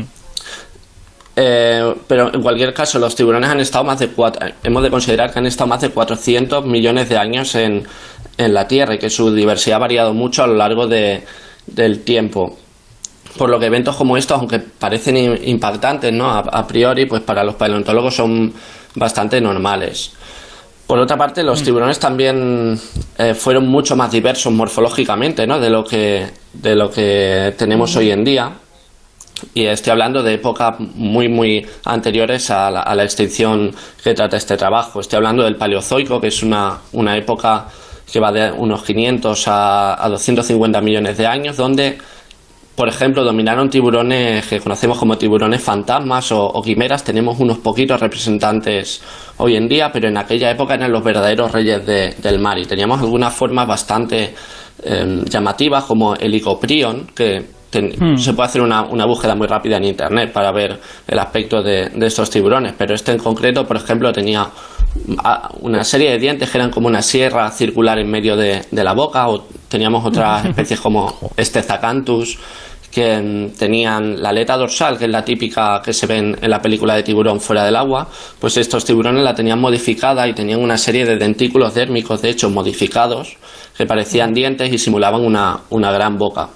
Eh, 1.36 1.96
pero 2.08 2.32
en 2.34 2.42
cualquier 2.44 2.74
caso, 2.74 3.00
los 3.00 3.16
tiburones 3.16 3.50
han 3.50 3.60
estado 3.60 3.84
más 3.84 3.98
de 4.00 4.10
cuatro, 4.10 4.48
hemos 4.64 4.84
de 4.84 4.92
considerar 4.92 5.34
que 5.34 5.40
han 5.40 5.48
estado 5.48 5.68
más 5.68 5.82
de 5.82 5.90
400 5.90 6.64
millones 6.66 7.10
de 7.10 7.18
años 7.18 7.56
en, 7.56 7.84
en 8.38 8.54
la 8.54 8.68
Tierra 8.68 8.94
y 8.96 9.00
que 9.00 9.10
su 9.10 9.34
diversidad 9.34 9.78
ha 9.78 9.80
variado 9.80 10.14
mucho 10.14 10.44
a 10.44 10.48
lo 10.48 10.54
largo 10.56 10.86
de- 10.88 11.24
del 11.66 12.04
tiempo. 12.04 12.58
Por 13.38 13.50
lo 13.50 13.60
que 13.60 13.66
eventos 13.66 13.96
como 13.96 14.16
estos, 14.16 14.38
aunque 14.40 14.60
parecen 14.60 15.16
im- 15.16 15.40
impactantes 15.46 16.14
¿no? 16.14 16.30
a, 16.30 16.40
a 16.40 16.68
priori, 16.68 17.06
pues 17.08 17.22
para 17.22 17.44
los 17.44 17.56
paleontólogos 17.56 18.16
son 18.16 18.54
bastante 18.96 19.42
normales. 19.42 20.14
Por 20.86 21.00
otra 21.00 21.18
parte, 21.18 21.42
los 21.44 21.64
tiburones 21.64 21.98
también 21.98 22.78
eh, 23.18 23.34
fueron 23.34 23.68
mucho 23.68 23.96
más 23.96 24.12
diversos 24.12 24.54
morfológicamente 24.54 25.48
¿no? 25.48 25.60
de, 25.60 25.70
lo 25.70 25.84
que, 25.84 26.28
de 26.54 26.76
lo 26.76 26.92
que 26.92 27.56
tenemos 27.58 27.96
hoy 27.96 28.12
en 28.12 28.24
día. 28.24 28.52
Y 29.56 29.66
estoy 29.66 29.92
hablando 29.92 30.22
de 30.22 30.36
épocas 30.36 30.76
muy, 30.80 31.28
muy 31.28 31.66
anteriores 31.86 32.50
a 32.52 32.70
la, 32.70 32.82
a 32.82 32.96
la 32.96 33.04
extinción 33.04 33.74
que 34.04 34.14
trata 34.14 34.38
este 34.38 34.56
trabajo. 34.58 35.00
Estoy 35.00 35.18
hablando 35.18 35.44
del 35.44 35.56
Paleozoico, 35.56 36.22
que 36.22 36.28
es 36.28 36.44
una, 36.44 36.78
una 36.92 37.18
época 37.18 37.66
que 38.12 38.20
va 38.20 38.32
de 38.32 38.52
unos 38.52 38.84
500 38.84 39.48
a, 39.48 40.06
a 40.06 40.10
250 40.10 40.80
millones 40.82 41.18
de 41.18 41.26
años, 41.26 41.58
donde, 41.58 41.98
por 42.76 42.88
ejemplo, 42.90 43.24
dominaron 43.24 43.70
tiburones 43.70 44.48
que 44.48 44.60
conocemos 44.60 44.98
como 44.98 45.18
tiburones 45.18 45.62
fantasmas 45.62 46.32
o, 46.32 46.44
o 46.44 46.62
quimeras. 46.62 47.04
Tenemos 47.04 47.40
unos 47.40 47.60
poquitos 47.60 48.00
representantes 48.00 49.02
hoy 49.38 49.56
en 49.56 49.68
día, 49.68 49.92
pero 49.92 50.08
en 50.08 50.18
aquella 50.18 50.50
época 50.50 50.74
eran 50.76 50.92
los 50.92 51.04
verdaderos 51.04 51.52
reyes 51.52 51.86
de- 51.86 52.16
del 52.22 52.40
mar 52.40 52.58
y 52.58 52.66
teníamos 52.66 53.00
algunas 53.00 53.34
formas 53.34 53.68
bastante 53.68 54.34
eh, 54.86 55.22
llamativas, 55.30 55.84
como 55.86 56.16
el 56.16 56.34
Icoprion, 56.36 57.08
que 57.16 57.46
ten- 57.70 57.94
Hmm. 57.98 58.18
se 58.18 58.34
puede 58.34 58.48
hacer 58.50 58.62
una, 58.62 58.82
una 58.84 59.06
búsqueda 59.06 59.34
muy 59.36 59.48
rápida 59.48 59.78
en 59.78 59.86
internet 59.86 60.32
para 60.34 60.52
ver 60.52 60.80
el 61.08 61.20
aspecto 61.20 61.62
de, 61.62 61.90
de 61.90 62.06
estos 62.08 62.30
tiburones, 62.30 62.74
pero 62.78 62.94
este 62.94 63.12
en 63.14 63.20
concreto, 63.20 63.64
por 63.66 63.78
ejemplo, 63.78 64.12
tenía 64.12 64.48
una 65.62 65.84
serie 65.84 66.12
de 66.12 66.20
dientes 66.20 66.50
que 66.50 66.58
eran 66.58 66.70
como 66.72 66.88
una 66.88 67.02
sierra 67.02 67.50
circular 67.52 68.00
en 68.00 68.10
medio 68.10 68.36
de, 68.36 68.62
de 68.70 68.84
la 68.84 68.94
boca, 68.94 69.28
o 69.28 69.44
teníamos 69.68 70.06
otras 70.06 70.46
especies 70.50 70.80
como 70.80 71.14
Stezacanthus 71.40 72.38
que 72.92 73.18
mm, 73.20 73.58
tenían 73.58 74.22
la 74.22 74.30
aleta 74.30 74.56
dorsal, 74.56 74.98
que 75.00 75.06
es 75.06 75.12
la 75.12 75.26
típica 75.26 75.82
que 75.84 75.94
se 75.94 76.06
ve 76.06 76.18
en, 76.18 76.38
la 76.50 76.60
película 76.62 76.96
de 76.96 77.02
tiburón 77.02 77.40
fuera 77.40 77.66
del 77.66 77.76
agua, 77.76 78.08
pues 78.40 78.56
estos 78.58 78.86
tiburones 78.86 79.24
la 79.24 79.34
tenían 79.34 79.60
modificada 79.60 80.28
y 80.28 80.34
tenían 80.34 80.62
una 80.62 80.78
serie 80.78 81.04
de 81.06 81.18
dentículos 81.18 81.74
dérmicos, 81.74 82.22
de 82.22 82.30
hecho, 82.30 82.52
modificados, 82.52 83.36
que 83.76 83.88
parecían 83.88 84.32
dientes 84.34 84.72
y 84.72 84.78
simulaban 84.78 85.22
una, 85.26 85.62
una 85.72 85.92
gran 85.92 86.18
boca. 86.18 86.50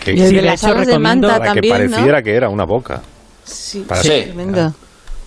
que, 0.00 0.12
Y 0.14 0.20
el 0.20 0.32
de 0.36 0.42
las 0.42 0.62
de 0.62 0.98
manta 0.98 1.38
para 1.38 1.54
que 1.54 1.68
pareciera 1.68 2.22
que 2.22 2.36
era 2.36 2.48
una 2.48 2.64
boca. 2.64 3.02
Sí, 3.44 3.80
para- 3.80 4.00
sí, 4.02 4.08
Sí. 4.08 4.22
tremendo. 4.26 4.72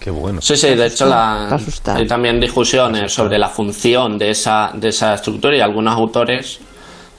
Qué 0.01 0.09
bueno. 0.09 0.41
Sí, 0.41 0.57
sí, 0.57 0.67
de 0.75 0.87
hecho 0.87 1.05
la, 1.05 1.47
hay 1.95 2.07
también 2.07 2.39
discusiones 2.39 3.13
sobre 3.13 3.37
la 3.37 3.47
función 3.49 4.17
de 4.17 4.31
esa, 4.31 4.71
de 4.73 4.87
esa 4.89 5.13
estructura 5.13 5.55
y 5.55 5.61
algunos 5.61 5.95
autores 5.95 6.59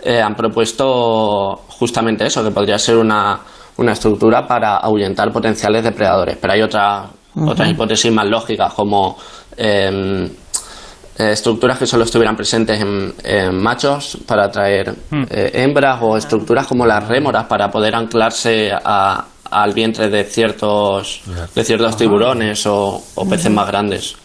eh, 0.03 0.21
han 0.21 0.35
propuesto 0.35 1.55
justamente 1.69 2.27
eso, 2.27 2.43
que 2.43 2.51
podría 2.51 2.79
ser 2.79 2.97
una, 2.97 3.39
una 3.77 3.93
estructura 3.93 4.45
para 4.47 4.79
ahuyentar 4.79 5.31
potenciales 5.33 5.85
depredadores. 5.85 6.37
Pero 6.41 6.53
hay 6.55 6.63
otra- 6.63 7.07
otras 7.47 7.71
hipótesis 7.71 8.11
más 8.13 8.27
lógicas 8.27 8.75
como 8.75 9.17
em, 9.57 10.25
eh, 10.25 11.31
estructuras 11.31 11.79
que 11.79 11.87
solo 11.87 12.03
estuvieran 12.05 12.35
presentes 12.35 12.81
en, 12.81 13.15
en 13.23 13.63
machos 13.63 14.19
para 14.27 14.47
atraer 14.47 14.93
eh, 15.31 15.51
hembras 15.55 15.99
o 16.03 16.17
estructuras 16.17 16.67
como 16.67 16.85
las 16.85 17.07
rémoras 17.07 17.45
para 17.45 17.71
poder 17.71 17.95
anclarse 17.95 18.73
a- 18.73 19.25
al 19.53 19.73
vientre 19.75 20.09
de 20.09 20.25
ciertos 20.25 21.23
de 21.55 21.65
ciertos 21.65 21.97
tiburones 21.97 22.67
o, 22.67 23.03
o 23.15 23.29
peces 23.29 23.51
más 23.51 23.67
grandes. 23.69 24.17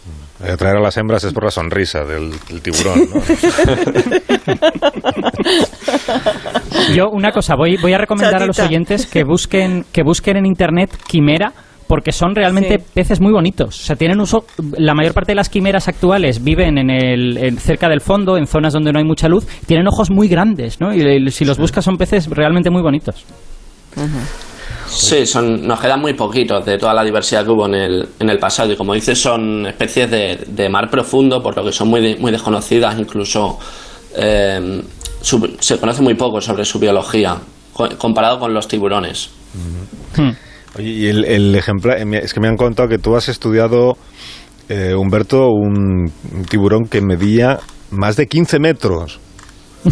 Eh, 0.44 0.56
Traer 0.56 0.78
a 0.78 0.82
las 0.82 0.96
hembras 0.98 1.24
es 1.24 1.34
por 1.34 1.46
la 1.46 1.52
sonrisa 1.52 2.04
del, 2.04 2.32
del 2.48 2.62
tiburón. 2.62 3.10
¿no? 3.12 3.22
Yo 6.96 7.06
una 7.12 7.32
cosa, 7.32 7.56
voy, 7.56 7.78
voy 7.78 7.94
a 7.94 7.98
recomendar 7.98 8.44
a 8.44 8.46
los 8.46 8.60
oyentes 8.60 9.08
que 9.08 9.24
busquen, 9.24 9.86
que 9.92 10.04
busquen 10.04 10.38
en 10.38 10.46
internet 10.46 10.96
quimera 11.08 11.52
porque 11.88 12.12
son 12.12 12.36
realmente 12.36 12.78
Sí. 12.80 12.86
peces 12.94 13.22
muy 13.22 13.32
bonitos. 13.32 13.80
O 13.80 13.84
sea, 13.86 13.96
tienen 13.96 14.20
uso. 14.20 14.46
La 14.78 14.94
mayor 14.94 15.14
parte 15.14 15.32
de 15.32 15.36
las 15.38 15.48
quimeras 15.50 15.88
actuales 15.88 16.44
viven 16.44 16.78
en 16.78 16.90
el, 16.90 17.38
en- 17.38 17.58
cerca 17.58 17.88
del 17.88 18.02
fondo, 18.02 18.38
en 18.38 18.46
zonas 18.46 18.74
donde 18.74 18.92
no 18.92 19.00
hay 19.00 19.06
mucha 19.06 19.30
luz. 19.30 19.48
Tienen 19.66 19.88
ojos 19.88 20.12
muy 20.12 20.28
grandes, 20.28 20.82
¿no? 20.82 20.94
Y, 20.94 21.00
el- 21.00 21.32
si 21.32 21.46
los 21.46 21.58
buscas 21.58 21.86
son 21.86 21.96
peces 21.98 22.28
realmente 22.30 22.70
muy 22.70 22.82
bonitos. 22.82 23.24
Sí, 24.90 25.26
son, 25.26 25.68
nos 25.68 25.80
quedan 25.80 26.00
muy 26.02 26.14
poquitos 26.14 26.66
de 26.66 26.78
toda 26.78 26.94
la 26.94 27.04
diversidad 27.04 27.44
que 27.44 27.52
hubo 27.52 27.66
en 27.68 27.76
el, 27.76 28.08
en 28.20 28.30
el 28.30 28.40
pasado. 28.40 28.72
Y 28.72 28.76
como 28.78 28.94
dices, 28.94 29.20
son 29.20 29.66
especies 29.68 30.10
de, 30.10 30.40
de 30.48 30.70
mar 30.70 30.90
profundo, 30.90 31.42
por 31.42 31.56
lo 31.58 31.64
que 31.64 31.72
son 31.72 31.90
muy, 31.90 32.02
de- 32.02 32.16
muy 32.18 32.32
desconocidas. 32.32 32.98
Incluso 32.98 33.60
eh, 34.16 34.82
su- 35.22 35.56
se 35.60 35.78
conoce 35.80 36.02
muy 36.02 36.16
poco 36.16 36.40
sobre 36.42 36.66
su 36.66 36.80
biología, 36.80 37.38
co- 37.74 37.90
comparado 37.98 38.40
con 38.40 38.54
los 38.54 38.68
tiburones. 38.68 39.30
Hmm. 40.16 40.32
Oye, 40.78 40.90
y 40.90 41.08
el, 41.08 41.26
el 41.26 41.56
ejemplar, 41.56 41.98
eh, 42.00 42.20
es 42.24 42.34
que 42.34 42.40
me 42.40 42.48
han 42.48 42.56
contado 42.56 42.88
que 42.90 42.98
tú 42.98 43.16
has 43.16 43.28
estudiado, 43.30 43.98
eh, 44.70 44.94
Humberto, 44.96 45.48
un, 45.50 46.12
un 46.34 46.46
tiburón 46.50 46.86
que 46.86 47.02
medía 47.02 47.60
más 47.92 48.16
de 48.16 48.28
15 48.28 48.60
metros. 48.60 49.20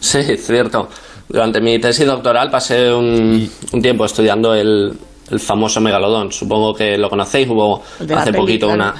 Sí, 0.00 0.22
cierto. 0.36 0.90
Durante 1.28 1.60
mi 1.60 1.78
tesis 1.78 2.06
doctoral 2.06 2.50
pasé 2.50 2.92
un, 2.92 3.50
un 3.72 3.82
tiempo 3.82 4.04
estudiando 4.04 4.54
el, 4.54 4.92
el 5.30 5.40
famoso 5.40 5.80
megalodón. 5.80 6.32
Supongo 6.32 6.74
que 6.74 6.98
lo 6.98 7.08
conocéis, 7.08 7.48
hubo 7.48 7.82
hace 8.14 8.32
poquito 8.32 8.68
una, 8.68 8.94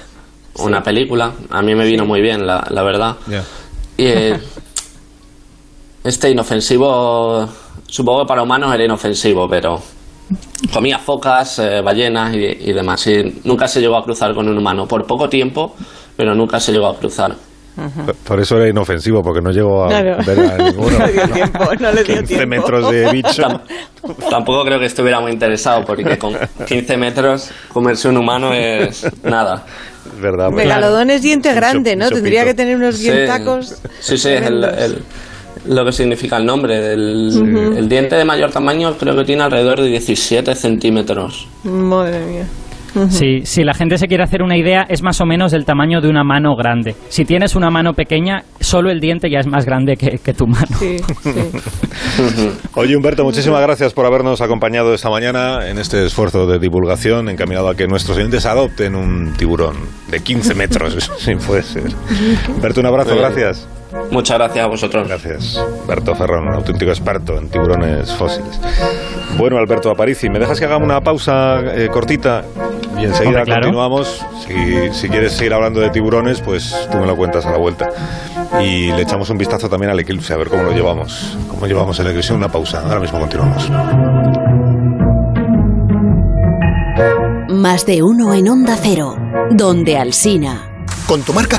una 0.59 0.83
película. 0.83 1.33
A 1.51 1.63
mí 1.63 1.75
me 1.75 1.85
vino 1.85 2.05
muy 2.05 2.21
bien, 2.21 2.47
la, 2.47 2.67
la 2.71 2.83
verdad. 2.83 3.17
Y 3.97 4.07
eh, 4.07 4.39
este 6.05 6.31
inofensivo, 6.31 7.49
supongo 7.87 8.23
que 8.23 8.29
para 8.29 8.43
humanos 8.43 8.75
era 8.75 8.85
inofensivo, 8.85 9.49
pero 9.49 9.81
comía 10.73 10.99
focas, 10.99 11.59
eh, 11.59 11.81
ballenas 11.83 12.35
y, 12.35 12.39
y 12.39 12.73
demás. 12.73 13.07
Y 13.07 13.41
nunca 13.45 13.69
se 13.69 13.81
llegó 13.81 13.97
a 13.97 14.05
cruzar 14.05 14.35
con 14.35 14.49
un 14.49 14.57
humano, 14.57 14.87
por 14.89 15.07
poco 15.07 15.29
tiempo, 15.29 15.75
pero 16.17 16.35
nunca 16.35 16.59
se 16.59 16.73
llegó 16.73 16.87
a 16.87 16.97
cruzar. 16.97 17.37
Por- 17.75 18.15
Por 18.15 18.41
eso 18.41 18.57
era 18.57 18.69
inofensivo, 18.69 19.23
porque 19.23 19.41
no 19.41 19.51
llegó 19.51 19.85
a 19.85 19.89
Claro. 19.89 20.17
ver 20.25 20.39
a 20.41 20.59
ninguno. 20.71 20.99
No 20.99 21.07
le 21.07 21.13
dio 21.13 21.29
tiempo, 21.29 21.59
no 21.81 21.93
le 21.93 22.05
dio 22.05 22.17
15 22.19 22.23
tiempo. 22.25 22.47
metros 22.47 22.91
de 22.91 23.11
bicho. 23.13 23.43
Tam- 23.43 23.61
Tampoco 24.31 24.65
creo 24.65 24.79
que 24.79 24.87
estuviera 24.87 25.21
muy 25.21 25.33
interesado, 25.33 25.85
porque 25.85 26.17
con 26.19 26.35
15 26.67 26.97
metros 26.97 27.51
comerse 27.73 28.09
un 28.09 28.17
humano 28.19 28.53
es 28.53 29.07
nada. 29.25 29.65
Verdad. 30.21 30.47
porque- 30.51 30.65
Megalodón 30.65 31.11
es 31.11 31.23
diente 31.23 31.49
Mucho- 31.49 31.61
grande, 31.61 31.97
¿no? 31.97 32.05
mucho 32.05 32.15
Tendría 32.17 32.43
pito. 32.43 32.51
que 32.51 32.55
tener 32.55 32.77
unos 32.77 32.97
Sí, 32.97 33.11
dientacos. 33.11 33.75
Sí, 34.01 34.19
sí, 34.19 34.29
es 34.31 34.43
el, 34.47 34.63
el- 34.65 35.03
lo 35.67 35.85
que 35.85 35.93
significa 35.93 36.37
el 36.37 36.45
nombre. 36.45 36.93
El, 36.93 37.75
el 37.77 37.89
diente 37.89 38.15
de 38.17 38.25
mayor 38.25 38.51
tamaño 38.51 38.95
creo 38.99 39.17
que 39.17 39.25
tiene 39.25 39.43
alrededor 39.43 39.81
de 39.81 39.87
17 39.89 40.55
centímetros. 40.55 41.49
Madre 41.65 42.21
mía. 42.21 42.47
Sí, 43.09 43.41
si 43.45 43.65
la 43.65 43.75
gente 43.75 43.99
se 43.99 44.07
quiere 44.07 44.23
hacer 44.25 44.43
una 44.43 44.57
idea, 44.57 44.87
es 44.89 45.03
más 45.03 45.21
o 45.21 45.27
menos 45.27 45.53
del 45.53 45.65
tamaño 45.65 46.01
de 46.01 46.09
una 46.09 46.25
mano 46.25 46.55
grande. 46.57 46.95
Si 47.09 47.25
tienes 47.25 47.57
una 47.57 47.71
mano 47.71 47.93
pequeña, 47.93 48.45
solo 48.61 48.91
el 48.91 49.01
diente 49.01 49.29
ya 49.31 49.41
es 49.41 49.47
más 49.47 49.67
grande 49.67 49.97
que, 49.97 50.19
que 50.19 50.33
tu 50.33 50.47
mano. 50.47 50.77
Sí, 50.79 50.99
sí. 51.23 51.31
Oye, 52.75 52.97
Humberto, 52.97 53.25
muchísimas 53.25 53.61
gracias 53.63 53.93
por 53.93 54.07
habernos 54.07 54.41
acompañado 54.41 54.95
esta 54.95 55.11
mañana 55.11 55.69
en 55.69 55.79
este 55.79 56.05
esfuerzo 56.05 56.47
de 56.47 56.59
divulgación 56.59 57.29
encaminado 57.29 57.69
a 57.69 57.75
que 57.75 57.87
nuestros 57.87 58.17
oyentes 58.17 58.47
adopten 58.47 58.95
un 58.95 59.33
tiburón 59.35 59.77
de 60.11 60.21
15 60.21 60.55
metros, 60.55 61.11
si 61.19 61.35
puede 61.35 61.63
ser. 61.63 61.93
Humberto, 62.49 62.81
un 62.81 62.87
abrazo, 62.87 63.17
gracias. 63.17 63.69
Muchas 64.11 64.39
gracias 64.39 64.65
a 64.65 64.69
vosotros. 64.69 65.09
Gracias, 65.09 65.57
Alberto 65.85 66.15
Ferrón, 66.15 66.49
un 66.49 66.55
auténtico 66.55 66.91
experto 66.91 67.39
en 67.39 67.49
tiburones 67.49 68.13
fósiles. 68.15 68.61
Bueno, 69.37 69.59
Alberto 69.59 69.91
Aparici, 69.91 70.29
¿me 70.29 70.39
dejas 70.39 70.59
que 70.59 70.65
hagamos 70.65 70.87
una 70.87 71.01
pausa 71.01 71.61
eh, 71.61 71.89
cortita? 71.93 72.45
Y 72.99 73.05
enseguida 73.05 73.41
Hombre, 73.41 73.45
claro. 73.45 73.63
continuamos. 73.63 74.25
Si, 74.47 74.93
si 74.93 75.09
quieres 75.09 75.33
seguir 75.33 75.53
hablando 75.55 75.81
de 75.81 75.91
tiburones, 75.91 76.41
pues 76.41 76.89
tú 76.93 76.99
me 76.99 77.07
lo 77.07 77.17
cuentas 77.17 77.45
a 77.47 77.51
la 77.51 77.59
vuelta. 77.59 77.89
Y 78.61 78.93
le 78.93 79.03
echamos 79.03 79.29
un 79.31 79.39
vistazo 79.39 79.69
también 79.69 79.91
al 79.91 79.99
eclipse, 79.99 80.33
a 80.33 80.37
ver 80.37 80.49
cómo 80.49 80.63
lo 80.63 80.73
llevamos. 80.73 81.37
Cómo 81.49 81.67
llevamos 81.67 81.99
el 81.99 82.07
eclipse. 82.07 82.33
Una 82.33 82.49
pausa. 82.49 82.83
Ahora 82.85 83.01
mismo 83.01 83.19
continuamos. 83.19 83.69
Más 87.49 87.87
de 87.87 88.03
uno 88.03 88.33
en 88.35 88.49
Onda 88.49 88.77
Cero, 88.81 89.17
donde 89.51 89.97
Alsina. 89.97 90.71
Con 91.07 91.23
tu 91.23 91.33
marca 91.33 91.53